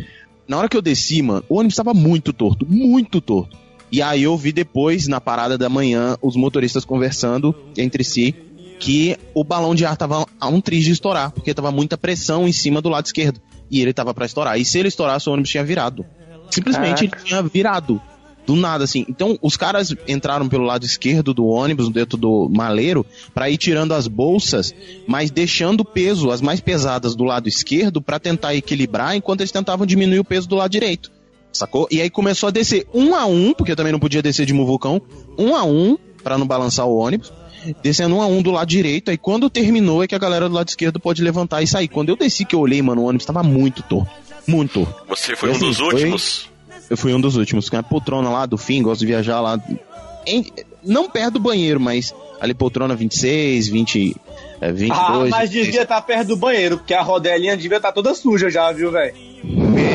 [0.48, 3.57] Na hora que eu desci, mano, o ônibus estava muito torto, muito torto.
[3.93, 8.34] E aí eu vi depois, na parada da manhã, os motoristas conversando entre si
[8.78, 12.49] que o balão de ar tava a um triz de estourar, porque tava muita pressão
[12.49, 13.41] em cima do lado esquerdo.
[13.70, 14.59] E ele tava para estourar.
[14.59, 16.05] E se ele estourasse, o ônibus tinha virado.
[16.51, 17.18] Simplesmente Caraca.
[17.18, 18.01] ele tinha virado.
[18.47, 19.05] Do nada, assim.
[19.09, 23.93] Então, os caras entraram pelo lado esquerdo do ônibus, dentro do maleiro, para ir tirando
[23.93, 24.74] as bolsas,
[25.07, 29.53] mas deixando o peso, as mais pesadas, do lado esquerdo, para tentar equilibrar, enquanto eles
[29.53, 31.12] tentavam diminuir o peso do lado direito.
[31.53, 31.88] Sacou?
[31.90, 35.01] E aí começou a descer um a um, porque também não podia descer de muvucão,
[35.36, 37.32] um a um, para não balançar o ônibus.
[37.82, 40.55] Descendo um a um do lado direito, aí quando terminou é que a galera do
[40.55, 41.88] lado esquerdo pode levantar e sair.
[41.88, 44.11] Quando eu desci que eu olhei, mano, o ônibus tava muito torto.
[44.46, 45.05] Muito torto.
[45.09, 46.38] Você foi e, um assim, dos últimos?
[46.38, 46.51] Foi...
[46.90, 47.68] Eu fui um dos últimos.
[47.68, 49.62] Com a poltrona lá do fim, gosto de viajar lá.
[50.26, 50.46] Em...
[50.82, 54.16] Não perto do banheiro, mas ali poltrona 26, 20,
[54.61, 54.90] é, 22.
[54.98, 58.14] Ah, mas devia estar tá perto do banheiro, porque a rodelinha devia estar tá toda
[58.14, 59.14] suja já, viu, velho?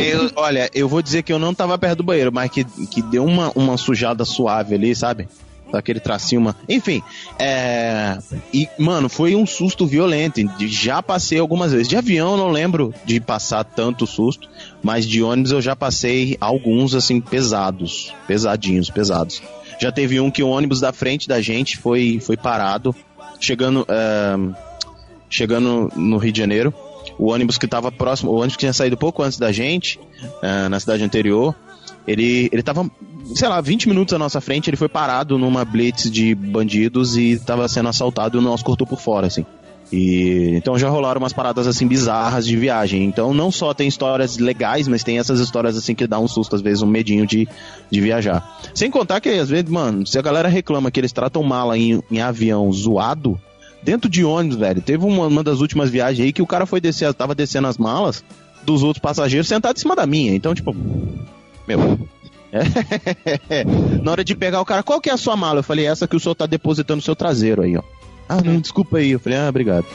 [0.05, 3.01] Eu, olha, eu vou dizer que eu não tava perto do banheiro, mas que, que
[3.01, 5.27] deu uma, uma sujada suave ali, sabe?
[5.73, 6.55] Aquele tracinho, uma...
[6.69, 7.01] Enfim,
[7.39, 8.17] é...
[8.53, 10.39] E, mano, foi um susto violento.
[10.59, 11.87] Já passei algumas vezes.
[11.87, 14.47] De avião eu não lembro de passar tanto susto,
[14.81, 18.13] mas de ônibus eu já passei alguns, assim, pesados.
[18.27, 19.41] Pesadinhos, pesados.
[19.79, 22.95] Já teve um que o ônibus da frente da gente foi, foi parado,
[23.39, 24.37] chegando, é...
[25.29, 26.73] chegando no Rio de Janeiro
[27.17, 30.69] o ônibus que estava próximo, o ônibus que tinha saído pouco antes da gente, uh,
[30.69, 31.55] na cidade anterior,
[32.07, 32.89] ele, ele tava,
[33.33, 37.31] sei lá, 20 minutos à nossa frente, ele foi parado numa blitz de bandidos e
[37.31, 39.45] estava sendo assaltado e o nosso cortou por fora, assim.
[39.91, 43.03] E então já rolaram umas paradas assim bizarras de viagem.
[43.03, 46.55] Então não só tem histórias legais, mas tem essas histórias assim que dá um susto,
[46.55, 47.47] às vezes, um medinho de,
[47.89, 48.59] de viajar.
[48.73, 52.01] Sem contar que, às vezes, mano, se a galera reclama que eles tratam mala em,
[52.11, 53.39] em avião zoado,
[53.85, 54.81] dentro de ônibus, velho.
[54.81, 57.77] Teve uma, uma das últimas viagens aí que o cara foi descer, tava descendo as
[57.77, 58.23] malas
[58.65, 60.33] dos outros passageiros sentado em cima da minha.
[60.35, 60.75] Então, tipo,
[61.67, 61.99] meu.
[63.49, 63.65] É.
[64.01, 65.59] Na hora de pegar o cara, qual que é a sua mala?
[65.59, 67.81] Eu falei, essa que o senhor tá depositando no seu traseiro aí, ó.
[68.29, 69.11] Ah, não, desculpa aí.
[69.11, 69.85] Eu falei, ah, obrigado.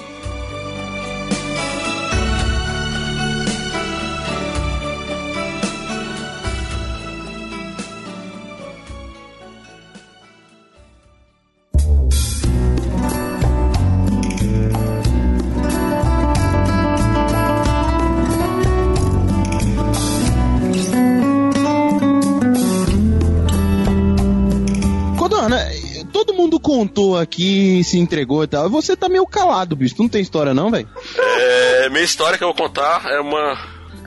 [26.80, 28.68] Contou aqui, se entregou e tal.
[28.70, 29.94] Você tá meio calado, bicho.
[29.96, 30.88] Tu não tem história, não, velho?
[31.18, 33.58] É, minha história que eu vou contar é uma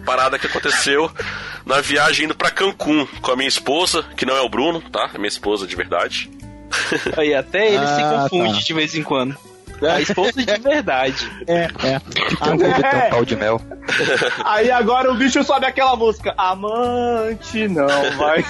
[0.06, 1.10] parada que aconteceu
[1.66, 5.12] na viagem indo pra Cancún com a minha esposa, que não é o Bruno, tá?
[5.14, 6.30] É minha esposa de verdade.
[7.16, 8.66] Aí até ele se Ah, confunde tá.
[8.66, 9.38] de vez em quando.
[9.92, 11.32] A esposa de verdade.
[11.48, 12.02] É, é.
[12.32, 13.62] Então, vou ter um pau de mel.
[14.46, 16.34] Aí agora o bicho sobe aquela música.
[16.38, 18.44] Amante, não, vai.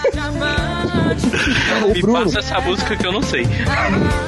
[1.84, 3.46] O Me Bruno, passa essa música que eu não sei.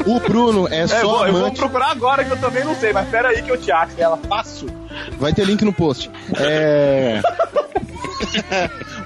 [0.05, 1.57] o Bruno é É, só vou, eu vou amante.
[1.59, 3.93] procurar agora que eu também não sei, mas pera aí que eu te acho.
[3.97, 4.67] Ela fácil.
[5.19, 6.09] Vai ter link no post.
[6.37, 7.21] É.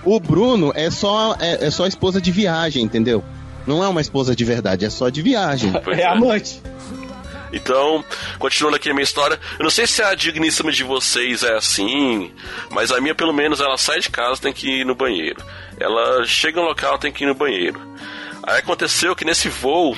[0.03, 3.23] o Bruno é só, é, é só esposa de viagem, entendeu?
[3.67, 5.71] Não é uma esposa de verdade, é só de viagem.
[5.87, 6.61] É amante.
[7.51, 8.03] Então,
[8.37, 12.31] continuando aqui a minha história, eu não sei se a digníssima de vocês é assim,
[12.69, 15.41] mas a minha, pelo menos, ela sai de casa, tem que ir no banheiro.
[15.79, 17.79] Ela chega no local, tem que ir no banheiro.
[18.43, 19.97] Aí aconteceu que nesse voo,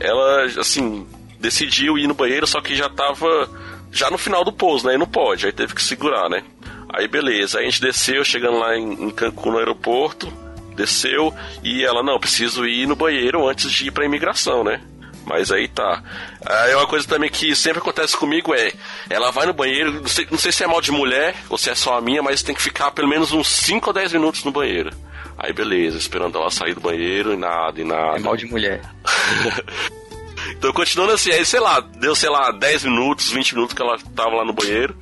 [0.00, 1.06] ela, assim,
[1.38, 3.50] decidiu ir no banheiro, só que já tava
[3.90, 4.94] já no final do pouso, né?
[4.94, 6.42] E não pode, aí teve que segurar, né?
[6.88, 10.32] Aí beleza, aí a gente desceu, chegando lá em, em Cancún no aeroporto,
[10.74, 14.80] desceu, e ela, não, preciso ir no banheiro antes de ir pra imigração, né?
[15.24, 16.02] Mas aí tá.
[16.44, 18.72] Aí uma coisa também que sempre acontece comigo é,
[19.08, 21.70] ela vai no banheiro, não sei, não sei se é mal de mulher ou se
[21.70, 24.44] é só a minha, mas tem que ficar pelo menos uns 5 ou 10 minutos
[24.44, 24.90] no banheiro.
[25.38, 28.16] Aí beleza, esperando ela sair do banheiro e nada, e nada.
[28.16, 28.80] É mal de mulher.
[30.50, 33.96] Então continuando assim, aí sei lá, deu sei lá 10 minutos, 20 minutos que ela
[34.14, 34.96] tava lá no banheiro.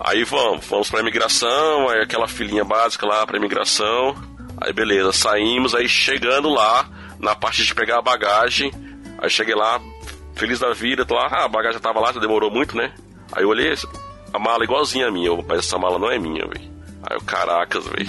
[0.00, 4.14] Aí vamos, vamos pra imigração, aí aquela filinha básica lá pra imigração.
[4.60, 6.88] Aí beleza, saímos, aí chegando lá,
[7.18, 8.72] na parte de pegar a bagagem,
[9.18, 9.80] aí cheguei lá,
[10.34, 12.92] feliz da vida, tô lá, ah, a bagagem já tava lá, já demorou muito, né?
[13.32, 13.74] Aí eu olhei,
[14.32, 16.70] a mala igualzinha a minha, eu, mas essa mala não é minha, velho.
[17.02, 18.08] Aí eu, caracas, velho.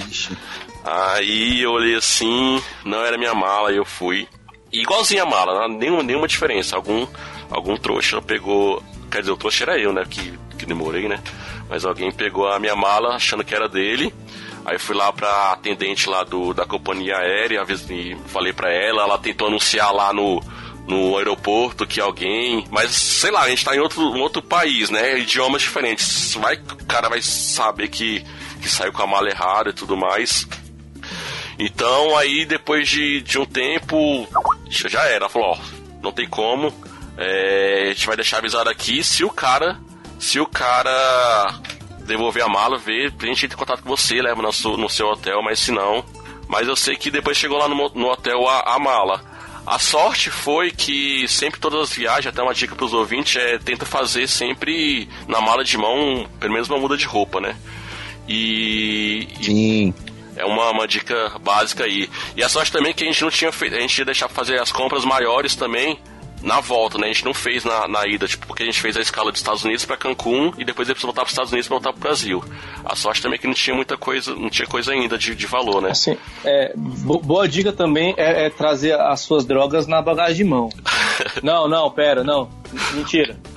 [0.83, 4.27] Aí eu olhei assim, não era minha mala, aí eu fui.
[4.71, 5.77] E igualzinha a mala, né?
[5.77, 6.77] nenhuma, nenhuma diferença.
[6.77, 7.05] Algum,
[7.49, 8.81] algum trouxa pegou.
[9.11, 10.05] Quer dizer, o trouxa era eu, né?
[10.09, 11.21] Que, que demorei, né?
[11.69, 14.13] Mas alguém pegou a minha mala achando que era dele.
[14.65, 19.17] Aí fui lá pra atendente lá do, da companhia aérea, e falei pra ela, ela
[19.17, 20.41] tentou anunciar lá no,
[20.87, 22.65] no aeroporto que alguém.
[22.71, 25.19] Mas sei lá, a gente tá em outro, um outro país, né?
[25.19, 26.33] Idiomas diferentes.
[26.35, 28.25] Vai, o cara vai saber que,
[28.61, 30.47] que saiu com a mala errada e tudo mais.
[31.59, 34.27] Então aí depois de, de um tempo
[34.69, 35.57] já era, falou, ó,
[36.01, 36.71] não tem como,
[37.17, 39.79] é, a gente vai deixar avisado aqui se o cara,
[40.19, 41.59] se o cara
[42.05, 44.89] devolver a mala, ver, a gente entra em contato com você, leva no seu, no
[44.89, 46.05] seu hotel, mas se não.
[46.47, 49.21] Mas eu sei que depois chegou lá no, no hotel a, a mala.
[49.67, 53.85] A sorte foi que sempre todas as viagens, até uma dica pros ouvintes, é tenta
[53.85, 57.53] fazer sempre na mala de mão, pelo menos uma muda de roupa, né?
[58.29, 59.93] E, Sim.
[60.37, 62.09] é uma, uma dica básica aí.
[62.37, 63.75] E a sorte também é que a gente não tinha feito.
[63.75, 65.99] A gente ia deixar fazer as compras maiores também
[66.41, 67.07] na volta, né?
[67.07, 69.39] A gente não fez na, na ida, tipo, porque a gente fez a escala dos
[69.41, 72.43] Estados Unidos pra Cancún e depois depois voltar pros Estados Unidos pra voltar pro Brasil.
[72.85, 75.45] A sorte também é que não tinha muita coisa, não tinha coisa ainda de, de
[75.47, 75.91] valor, né?
[75.91, 80.43] Assim, é, bo- boa dica também é, é trazer as suas drogas na bagagem de
[80.43, 80.69] mão.
[81.43, 82.49] não, não, pera, não.
[82.93, 83.37] Mentira.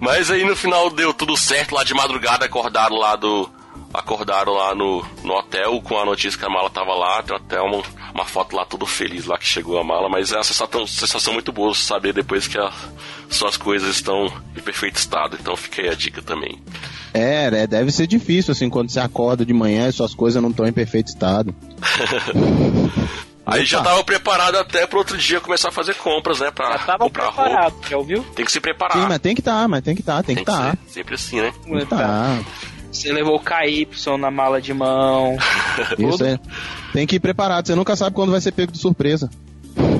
[0.00, 3.48] Mas aí no final deu tudo certo, lá de madrugada acordaram lá do.
[3.94, 7.60] Acordaram lá no, no hotel com a notícia que a mala tava lá, tem até
[7.60, 7.80] uma,
[8.12, 11.32] uma foto lá todo feliz lá que chegou a mala, mas é uma sensação, sensação
[11.32, 12.72] muito boa saber depois que a,
[13.30, 14.26] suas coisas estão
[14.56, 16.60] em perfeito estado, então fica aí a dica também.
[17.12, 17.66] É, né?
[17.68, 20.72] Deve ser difícil, assim, quando você acorda de manhã e suas coisas não estão em
[20.72, 21.54] perfeito estado.
[23.46, 26.50] Aí já tava preparado até pro outro dia começar a fazer compras, né?
[26.50, 27.88] Pra Já tava comprar preparado, roupa.
[27.90, 28.24] já ouviu?
[28.34, 28.96] Tem que se preparar.
[28.96, 30.70] Sim, mas tem que estar, mas tem que estar, tem que estar.
[30.86, 31.52] ser sempre assim, né?
[31.88, 32.40] Tá.
[32.94, 33.88] Você levou o KY
[34.18, 35.36] na mala de mão.
[35.98, 36.38] Isso é.
[36.92, 39.28] Tem que ir preparado, você nunca sabe quando vai ser pego de surpresa.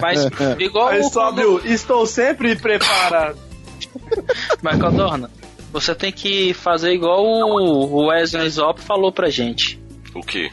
[0.00, 0.26] Mas
[0.58, 3.38] igual Aí o sobe o Estou sempre preparado.
[4.60, 5.30] Mas Codorna,
[5.72, 9.80] você tem que fazer igual o o Wesley Zop falou pra gente.
[10.14, 10.50] O quê?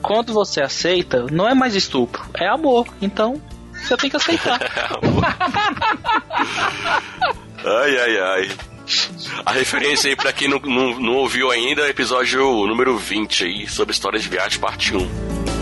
[0.00, 2.86] Quando você aceita, não é mais estupro, é amor.
[3.02, 4.60] Então, você tem que aceitar.
[7.64, 8.48] Ai, ai, ai.
[9.44, 13.44] A referência aí pra quem não, não, não ouviu ainda é o episódio número 20
[13.44, 15.55] aí, sobre histórias de viagem, parte 1.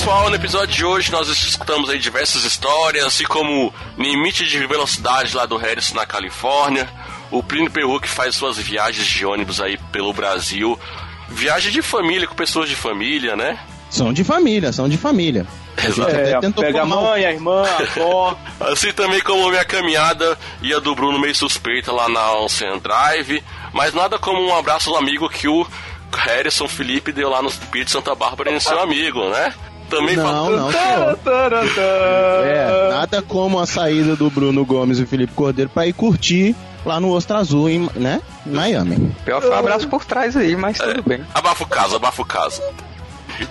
[0.00, 0.30] Pessoal.
[0.30, 5.44] No episódio de hoje nós escutamos aí diversas histórias, assim como limite de velocidade lá
[5.44, 6.88] do Harrison na Califórnia,
[7.30, 10.78] o Plínio Perru que faz suas viagens de ônibus aí pelo Brasil,
[11.28, 13.58] viagem de família com pessoas de família, né?
[13.90, 15.46] São de família, são de família.
[15.76, 18.38] A gente É, pega a formar mãe, a irmã, a avó.
[18.60, 22.78] Assim também como a minha caminhada e a do Bruno meio suspeita lá na Ocean
[22.78, 23.44] Drive,
[23.74, 25.66] mas nada como um abraço do amigo que o
[26.16, 29.52] Harrison Felipe deu lá no Pier de Santa Bárbara em seu amigo, né?
[29.90, 31.18] Também Não, não, senhor.
[32.44, 36.54] É, nada como a saída do Bruno Gomes e o Felipe Cordeiro pra ir curtir
[36.86, 38.22] lá no Ostra Azul, em, né?
[38.46, 39.14] Em Miami.
[39.24, 41.24] Pior foi um abraço por trás aí, mas tudo bem.
[41.34, 42.62] Abafa o caso, abafa o caso.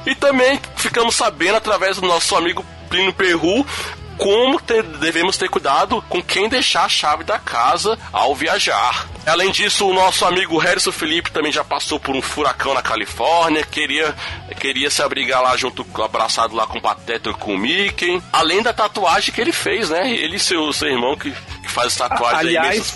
[0.06, 3.66] E também ficamos sabendo através do nosso amigo Plínio Perru
[4.20, 9.08] como ter- devemos ter cuidado com quem deixar a chave da casa ao viajar.
[9.26, 13.64] Além disso, o nosso amigo Harrison Felipe também já passou por um furacão na Califórnia,
[13.66, 14.14] queria,
[14.60, 18.22] queria se abrigar lá junto, abraçado lá com o Pateta e com o Mickey.
[18.34, 20.12] Além da tatuagem que ele fez, né?
[20.12, 22.96] Ele e seu, seu irmão que, que faz tatuagens aí Aliás,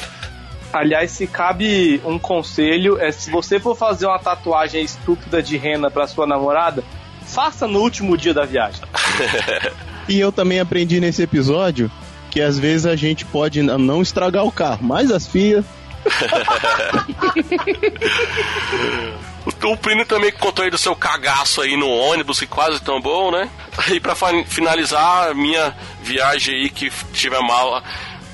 [0.74, 5.90] aliás, se cabe um conselho, é se você for fazer uma tatuagem estúpida de rena
[5.90, 6.84] pra sua namorada,
[7.26, 8.82] faça no último dia da viagem.
[10.08, 11.92] E eu também aprendi nesse episódio
[12.30, 15.66] que às vezes a gente pode não estragar o carro, mas as filhas.
[19.66, 23.30] O, Plínio também contou aí do seu cagaço aí no ônibus, que quase tão bom,
[23.32, 23.50] né?
[23.92, 27.84] E pra fa- finalizar, minha viagem aí que tive a mala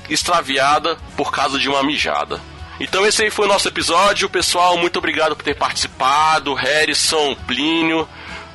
[0.08, 2.40] extraviada por causa de uma mijada.
[2.78, 4.76] Então esse aí foi o nosso episódio, pessoal.
[4.76, 6.54] Muito obrigado por ter participado.
[6.54, 8.08] Harrison, Plínio,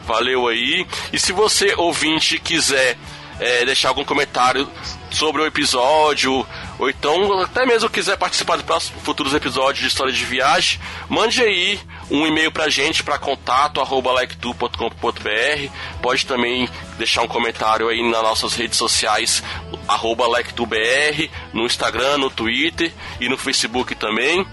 [0.05, 0.85] valeu aí.
[1.11, 2.97] E se você, ouvinte, quiser
[3.39, 4.69] é, deixar algum comentário
[5.11, 6.45] sobre o episódio,
[6.77, 10.79] ou então até mesmo quiser participar dos próximos futuros episódios de História de Viagem,
[11.09, 11.79] mande aí
[12.09, 15.71] um e-mail pra gente para contato arroba liktu.com.br.
[16.01, 19.43] Pode também deixar um comentário aí nas nossas redes sociais
[19.87, 24.45] arroba liketubr, no Instagram, no Twitter e no Facebook também.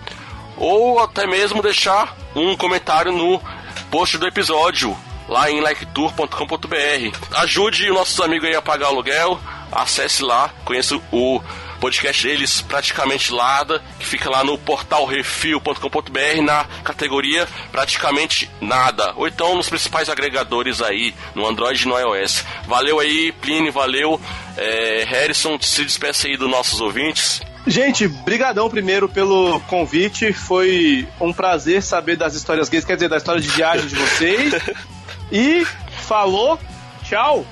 [0.56, 3.40] Ou até mesmo deixar um comentário no
[3.90, 4.96] post do episódio
[5.32, 7.18] lá em liketour.com.br.
[7.36, 9.40] Ajude os nossos amigos aí a pagar aluguel.
[9.72, 11.42] Acesse lá, conheça o
[11.80, 19.26] podcast deles praticamente nada, que fica lá no portal refil.com.br na categoria praticamente nada, ou
[19.26, 22.44] então nos principais agregadores aí, no Android e no iOS.
[22.68, 24.20] Valeu aí, Plínio, valeu.
[24.56, 27.40] É, Harrison, se despeça aí dos nossos ouvintes.
[27.66, 30.32] Gente, brigadão primeiro pelo convite.
[30.32, 34.52] Foi um prazer saber das histórias gays, quer dizer, da história de viagem de vocês.
[35.32, 36.58] E falou,
[37.02, 37.44] tchau.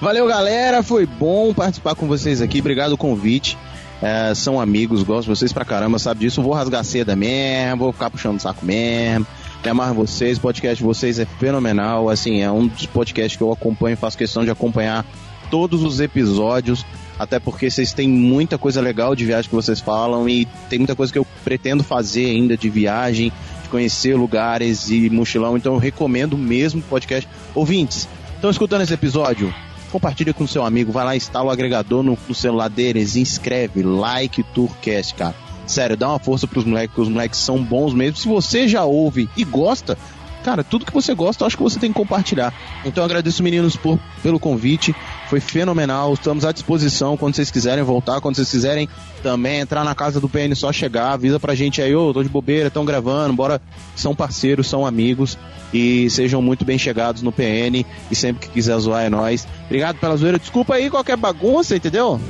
[0.00, 0.82] Valeu, galera.
[0.82, 2.60] Foi bom participar com vocês aqui.
[2.60, 3.58] Obrigado o convite.
[4.00, 6.42] É, são amigos, gosto de vocês pra caramba, sabe disso.
[6.42, 9.26] Vou rasgar seda mesmo, vou ficar puxando o saco mesmo.
[9.62, 12.08] Me amarro em vocês, o podcast de vocês é fenomenal.
[12.08, 15.04] Assim, é um dos podcasts que eu acompanho, faço questão de acompanhar
[15.50, 16.84] todos os episódios.
[17.18, 20.94] Até porque vocês têm muita coisa legal de viagem que vocês falam e tem muita
[20.94, 23.32] coisa que eu pretendo fazer ainda de viagem,
[23.68, 25.56] conhecer lugares e mochilão.
[25.56, 27.28] Então eu recomendo mesmo o podcast.
[27.54, 29.52] Ouvintes, estão escutando esse episódio?
[29.90, 34.42] Compartilha com seu amigo, vai lá, instala o agregador no, no celular deles, inscreve, like
[34.42, 35.34] Tourcast, cara.
[35.66, 38.16] Sério, dá uma força pros moleques, porque os moleques são bons mesmo.
[38.16, 39.98] Se você já ouve e gosta,
[40.44, 42.54] cara, tudo que você gosta, eu acho que você tem que compartilhar.
[42.84, 44.94] Então eu agradeço, meninos, por, pelo convite.
[45.28, 46.14] Foi fenomenal.
[46.14, 48.88] Estamos à disposição quando vocês quiserem voltar, quando vocês quiserem
[49.22, 52.28] também entrar na casa do PN, só chegar, avisa pra gente aí, ô, tô de
[52.28, 53.60] bobeira, estão gravando, bora.
[53.96, 55.36] São parceiros, são amigos
[55.72, 59.46] e sejam muito bem chegados no PN e sempre que quiser zoar é nós.
[59.64, 60.38] Obrigado pela zoeira.
[60.38, 62.20] Desculpa aí qualquer bagunça, entendeu?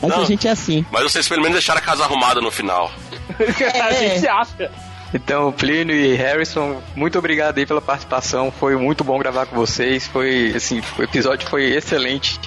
[0.00, 0.22] Mas Não.
[0.22, 0.84] a gente é assim.
[0.90, 2.90] Mas vocês pelo menos deixaram a casa arrumada no final.
[3.82, 4.70] A gente acha.
[5.16, 8.50] Então, Plínio e Harrison, muito obrigado aí pela participação.
[8.50, 10.06] Foi muito bom gravar com vocês.
[10.06, 12.38] Foi, assim, o episódio foi excelente.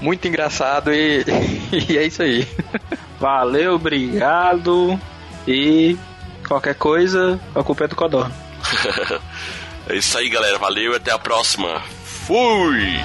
[0.00, 1.24] Muito engraçado e,
[1.88, 2.48] e é isso aí.
[3.20, 4.98] Valeu, obrigado.
[5.46, 5.96] E
[6.48, 8.34] qualquer coisa, a culpa é do Codorno.
[9.88, 10.58] é isso aí, galera.
[10.58, 11.80] Valeu e até a próxima.
[12.04, 12.98] Fui!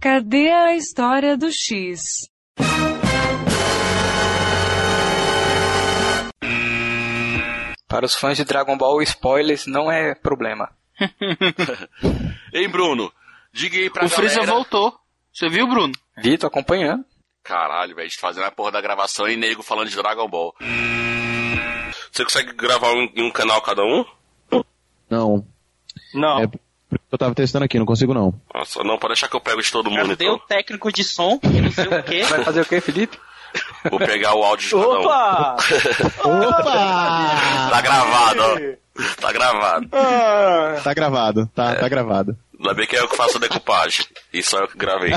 [0.00, 2.28] Cadê a história do X?
[7.88, 10.70] Para os fãs de Dragon Ball, spoilers não é problema.
[12.52, 13.12] Ei, Bruno,
[13.52, 14.52] diga aí pra o Freeza galera...
[14.52, 14.98] voltou.
[15.32, 15.92] Você viu, Bruno?
[16.18, 17.04] Vi, tô acompanhando.
[17.44, 20.52] Caralho, velho, a gente fazendo a porra da gravação e nego falando de Dragon Ball.
[22.10, 24.04] Você consegue gravar um- em um canal cada um?
[25.08, 25.46] Não.
[26.12, 26.40] Não.
[26.42, 26.48] É,
[27.10, 28.34] eu tava testando aqui, não consigo não.
[28.54, 30.46] Nossa, não, pode deixar que eu pego de todo mundo, Cadê o então.
[30.48, 31.38] técnico de som?
[31.42, 32.22] Não sei o quê.
[32.24, 33.18] Vai fazer o que, Felipe?
[33.90, 35.04] Vou pegar o áudio de cada um.
[35.04, 35.56] Opa!
[36.24, 37.70] Opa!
[37.70, 38.56] Tá gravado, ó.
[39.20, 39.88] Tá gravado.
[39.92, 42.36] Ah, Tá gravado, tá, tá gravado.
[42.58, 44.04] Ainda bem que é eu que faço a decupagem.
[44.32, 45.12] E só eu que gravei.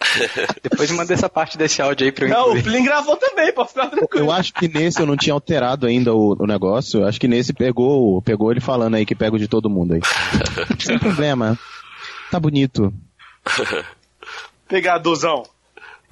[0.62, 2.62] Depois manda essa parte desse áudio aí pra eu não, o incluir.
[2.62, 4.26] Plin gravou também, pode ficar tranquilo.
[4.26, 7.00] Eu acho que nesse eu não tinha alterado ainda o, o negócio.
[7.00, 9.94] Eu acho que nesse pegou, pegou ele falando aí que pega o de todo mundo
[9.94, 10.00] aí.
[10.78, 11.58] Sem problema.
[12.30, 12.92] Tá bonito.
[14.68, 15.42] Pegadorzão.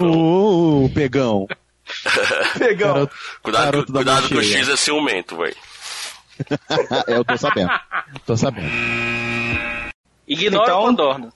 [0.01, 1.47] Uh, pegão.
[2.59, 2.95] Pegão.
[2.95, 4.43] Garoto, Cuidado, garoto da cuidado que o.
[4.43, 5.57] X é ciumento, velho.
[7.07, 7.71] eu tô sabendo.
[8.27, 8.69] Tô sabendo.
[10.27, 11.33] Ignora Então- o Condorno.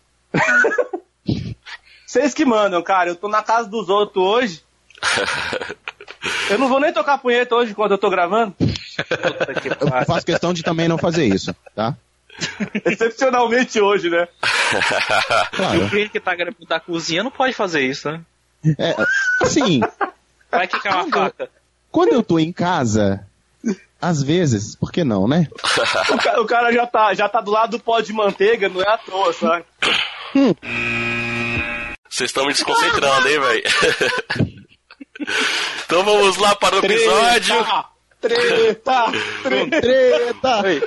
[2.11, 3.11] Vocês que mandam, cara.
[3.11, 4.63] Eu tô na casa dos outros hoje.
[6.51, 8.53] Eu não vou nem tocar punheta hoje enquanto eu tô gravando.
[9.81, 11.95] Eu faço questão de também não fazer isso, tá?
[12.85, 14.27] Excepcionalmente hoje, né?
[14.73, 15.89] E o Claro.
[15.89, 18.21] cliente que tá gravando da cozinha não pode fazer isso, né?
[18.77, 18.97] É,
[19.41, 19.81] assim,
[20.51, 21.49] Vai que é uma faca.
[21.93, 23.25] quando eu tô em casa,
[24.03, 25.47] às vezes, por que não, né?
[26.13, 28.83] O, ca- o cara já tá, já tá do lado do pó de manteiga, não
[28.83, 29.65] é à toa, sabe?
[32.11, 33.63] Vocês estão me desconcentrando, hein, velho?
[35.87, 37.55] então vamos lá para o episódio.
[38.21, 39.05] Treta!
[39.45, 39.81] Treta!
[39.81, 40.63] Treta!
[40.67, 40.83] Oi,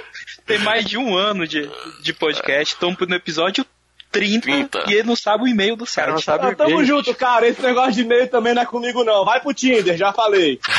[0.45, 1.69] Tem mais de um ano de,
[2.01, 2.73] de podcast.
[2.73, 3.65] Estamos no episódio
[4.11, 4.83] 30, 30.
[4.91, 6.09] e ele não sabe o e-mail do site.
[6.09, 7.47] não sabe Ah, tamo junto, cara.
[7.47, 9.23] Esse negócio de e-mail também não é comigo, não.
[9.23, 10.59] Vai pro Tinder, já falei.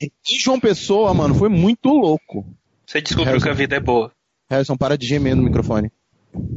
[0.00, 2.44] E João Pessoa, mano, foi muito louco.
[2.84, 4.12] Você descobriu que a vida é boa.
[4.50, 5.90] Harrison, para de gemer no microfone.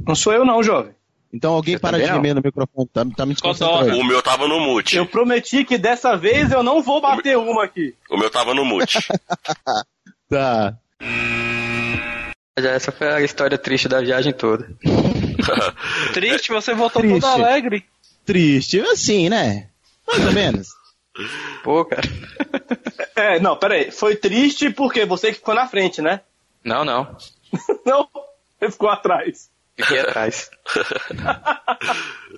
[0.07, 0.93] Não sou eu, não, jovem.
[1.33, 2.23] Então alguém Você para de também não?
[2.23, 3.97] gemer no microfone, tá, tá me desconcentrando.
[3.99, 4.95] O meu tava no mute.
[4.95, 7.93] Eu prometi que dessa vez eu não vou bater uma aqui.
[8.09, 8.97] O meu tava no mute.
[10.29, 10.77] Tá.
[12.59, 14.67] Já essa foi a história triste da viagem toda.
[16.13, 17.21] Triste, você voltou Triste.
[17.21, 17.85] todo alegre.
[18.25, 19.69] Triste, assim, né?
[20.05, 20.67] Mais ou menos.
[21.63, 22.01] Pô, cara.
[23.15, 23.89] É, não, peraí.
[23.89, 26.21] Foi triste porque você que ficou na frente, né?
[26.63, 27.17] Não, não.
[27.83, 28.07] Não,
[28.59, 29.49] você ficou atrás.
[29.77, 30.49] Fiquei atrás.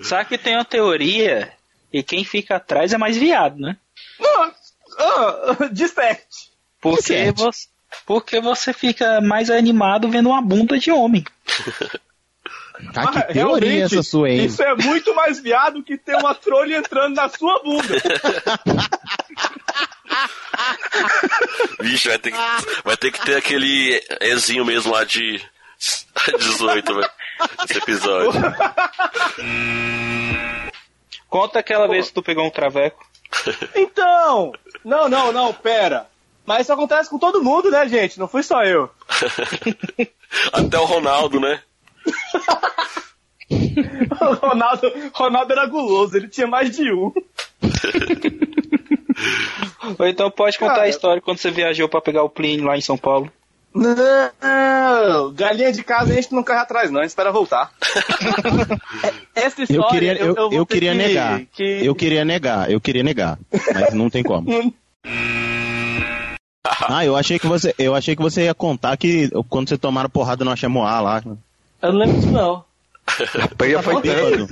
[0.04, 1.52] Sabe que tem uma teoria
[1.92, 3.78] e quem fica atrás é mais viado, né?
[4.20, 4.54] Não,
[5.00, 6.50] ah, disserte.
[6.82, 7.68] Porque você,
[8.06, 11.24] porque você fica mais animado vendo uma bunda de homem.
[12.94, 14.46] Tá, que Mas, teoria essa sua, hein?
[14.46, 17.96] Isso é muito mais viado que ter uma trolha entrando na sua bunda.
[21.82, 22.38] Vixe, vai ter, que,
[22.84, 25.42] vai ter que ter aquele Ezinho mesmo lá de
[26.40, 27.10] 18, velho.
[27.64, 28.42] Esse episódio.
[31.30, 33.08] Conta aquela vez que tu pegou um traveco.
[33.76, 34.52] Então,
[34.84, 36.08] não, não, não, pera.
[36.46, 38.18] Mas isso acontece com todo mundo, né, gente?
[38.18, 38.90] Não fui só eu.
[40.52, 41.62] Até o Ronaldo, né?
[43.52, 47.12] O Ronaldo, Ronaldo era guloso, ele tinha mais de um.
[49.98, 50.86] Ou então pode contar Cara.
[50.86, 53.32] a história quando você viajou pra pegar o Plínio lá em São Paulo.
[53.74, 57.72] Não, galinha de casa a gente não corre atrás, não, a gente espera voltar.
[59.36, 61.42] Essa história Eu queria, eu, eu, ter queria que- negar.
[61.54, 63.38] que- Eu queria negar, eu queria negar.
[63.74, 64.48] Mas não tem como.
[66.92, 70.10] Ah, eu achei que você, eu achei que você ia contar que quando você tomaram
[70.10, 71.22] porrada no Achamoá lá.
[71.82, 72.64] Eu não lembro disso, não.
[73.60, 74.48] Aí Tava bêbado.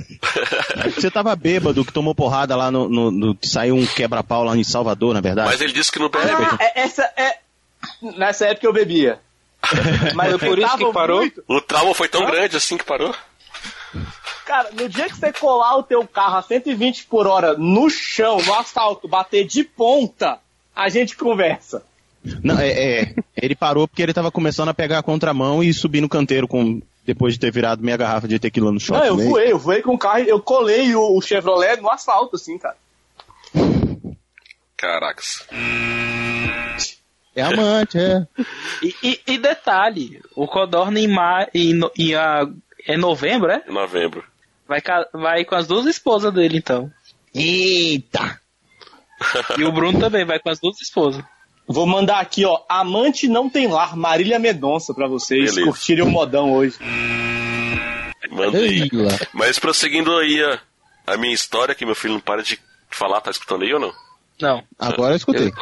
[0.94, 2.88] Você tava bêbado, que tomou porrada lá no.
[2.88, 5.48] no, no- que saiu um quebra-pau lá em Salvador, na verdade.
[5.48, 6.28] Mas ele disse que não bebe.
[6.30, 7.38] Ah, é- essa é.
[8.02, 9.20] Nessa época eu bebia.
[10.14, 11.20] Mas eu Por isso que parou?
[11.20, 11.44] muito.
[11.46, 13.14] O trauma foi tão grande assim que parou.
[14.44, 18.38] Cara, no dia que você colar o teu carro a 120 por hora no chão,
[18.42, 20.38] no asfalto, bater de ponta,
[20.74, 21.82] a gente conversa.
[22.42, 26.00] Não, é, é, ele parou porque ele tava começando a pegar a contramão e subir
[26.00, 29.00] no canteiro com, depois de ter virado meia garrafa de tequila no shopping.
[29.00, 29.24] Não, eu né?
[29.24, 32.76] voei, eu voei com o carro, eu colei o, o Chevrolet no asfalto, assim, cara.
[34.76, 35.46] Caracas.
[37.38, 38.26] É amante, é.
[38.82, 42.46] E, e- e detalhe, o Codorna em, ma, em, em a-
[42.86, 43.62] é novembro, é?
[43.68, 44.24] Em novembro.
[44.66, 44.80] Vai,
[45.12, 46.90] vai com as duas esposas dele, então.
[47.34, 48.40] Eita!
[49.58, 51.24] E o Bruno também vai com as duas esposas.
[51.66, 55.64] Vou mandar aqui, ó, Amante Não Tem Lar, Marília Mendonça, pra vocês Beleza.
[55.70, 56.76] curtirem o modão hoje.
[58.30, 58.82] Manda aí.
[58.82, 59.10] Ei, lá.
[59.32, 60.60] Mas prosseguindo aí a,
[61.12, 62.58] a minha história, que meu filho não para de
[62.90, 63.92] falar, tá escutando aí ou não?
[64.40, 64.62] Não.
[64.78, 65.52] Agora eu escutei.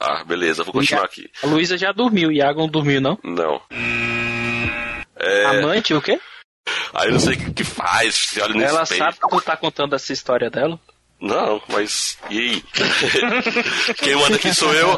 [0.00, 1.30] Ah, beleza, vou continuar aqui.
[1.42, 3.18] A Luísa já dormiu, o Iago não dormiu, não?
[3.22, 3.60] Não.
[5.16, 6.20] É, Amante, o quê?
[6.94, 8.98] aí eu não sei o que, que faz, se olha no Ela espelho.
[9.04, 10.78] sabe que tu tá contando essa história dela?
[11.20, 12.18] Não, mas.
[12.28, 12.64] E aí?
[13.96, 14.94] Quem manda aqui sou eu.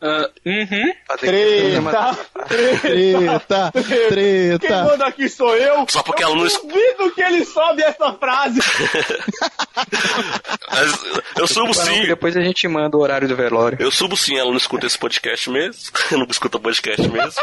[0.00, 0.94] Uh, uhum.
[1.18, 2.18] Treta,
[2.48, 4.84] Treta, Quem treta.
[4.84, 5.86] manda aqui sou eu.
[5.88, 8.60] Só porque ela não Duvido que ele sobe essa frase.
[10.70, 10.92] Mas
[11.36, 12.06] eu subo sim.
[12.06, 13.78] Depois a gente manda o horário do velório.
[13.80, 15.82] Eu subo sim, ela não escuta esse podcast mesmo.
[16.12, 17.32] não escuta podcast mesmo.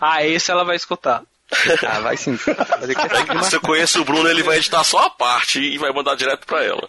[0.00, 1.22] Ah, esse ela vai escutar.
[1.86, 2.36] Ah, vai sim.
[2.46, 5.92] É que Se eu conheço o Bruno, ele vai editar só a parte e vai
[5.92, 6.88] mandar direto pra ela.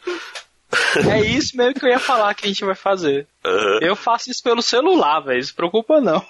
[1.12, 3.28] É isso mesmo que eu ia falar que a gente vai fazer.
[3.45, 3.80] Aham.
[3.82, 5.38] Eu faço isso pelo celular, velho.
[5.38, 6.24] Não se preocupa não.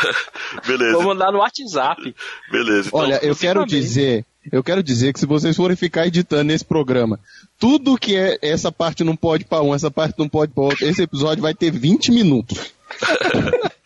[0.66, 2.14] Beleza, Vou mandar no WhatsApp.
[2.50, 2.88] beleza.
[2.88, 6.64] Então, Olha, eu quero dizer, eu quero dizer que se vocês forem ficar editando esse
[6.64, 7.18] programa,
[7.58, 10.86] tudo que é essa parte não pode pra um, essa parte não pode pra outro,
[10.86, 12.72] esse episódio vai ter 20 minutos.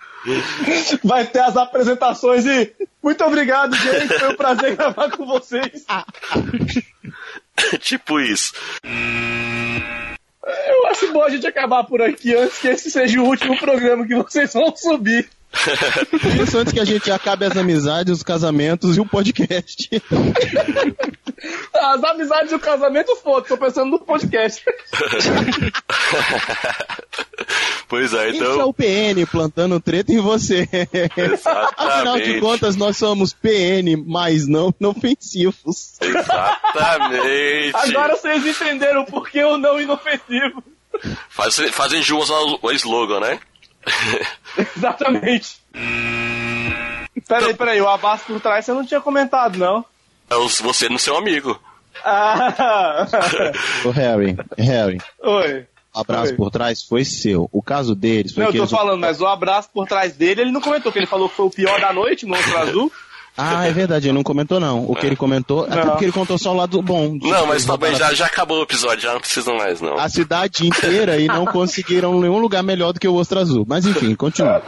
[1.03, 2.71] Vai ter as apresentações e
[3.03, 4.19] muito obrigado, gente.
[4.19, 5.85] Foi um prazer gravar com vocês.
[7.81, 8.53] tipo isso.
[8.83, 14.07] Eu acho bom a gente acabar por aqui antes que esse seja o último programa
[14.07, 15.29] que vocês vão subir.
[16.43, 19.89] Isso antes que a gente acabe as amizades, os casamentos e o podcast.
[21.75, 24.65] As amizades e o casamento, foda, tô pensando no podcast.
[27.89, 28.69] Pois é, Isso é então.
[28.69, 30.69] o PN plantando treta em você.
[31.77, 32.41] Afinal de Exatamente.
[32.41, 35.99] contas, nós somos PN, mas não inofensivos.
[36.01, 37.75] Exatamente.
[37.75, 40.63] Agora vocês entenderam por que o não inofensivo.
[41.29, 43.41] Faz, fazem jus ao, ao slogan, né?
[44.77, 45.57] Exatamente.
[47.27, 49.85] Peraí, peraí, o abaixo por trás você não tinha comentado, não.
[50.31, 51.59] É os- você no seu amigo.
[52.05, 53.07] Ah,
[53.85, 55.67] Ô Harry, Harry, oi.
[55.95, 56.37] o abraço Oi.
[56.37, 57.49] por trás foi seu.
[57.53, 58.71] O caso deles foi Não, eu que tô eles...
[58.71, 61.47] falando, mas o abraço por trás dele, ele não comentou, que ele falou que foi
[61.47, 62.93] o pior da noite, Monstro Azul.
[63.37, 64.85] Ah, é verdade, ele não comentou não.
[64.91, 65.91] O que ele comentou, até Não.
[65.93, 67.17] porque ele contou só o lado bom.
[67.23, 69.97] Não, mas também Botaram já, já acabou o episódio, já não precisa mais, não.
[69.99, 73.65] A cidade inteira e não conseguiram nenhum lugar melhor do que o Ostra Azul.
[73.67, 74.61] Mas enfim, continua.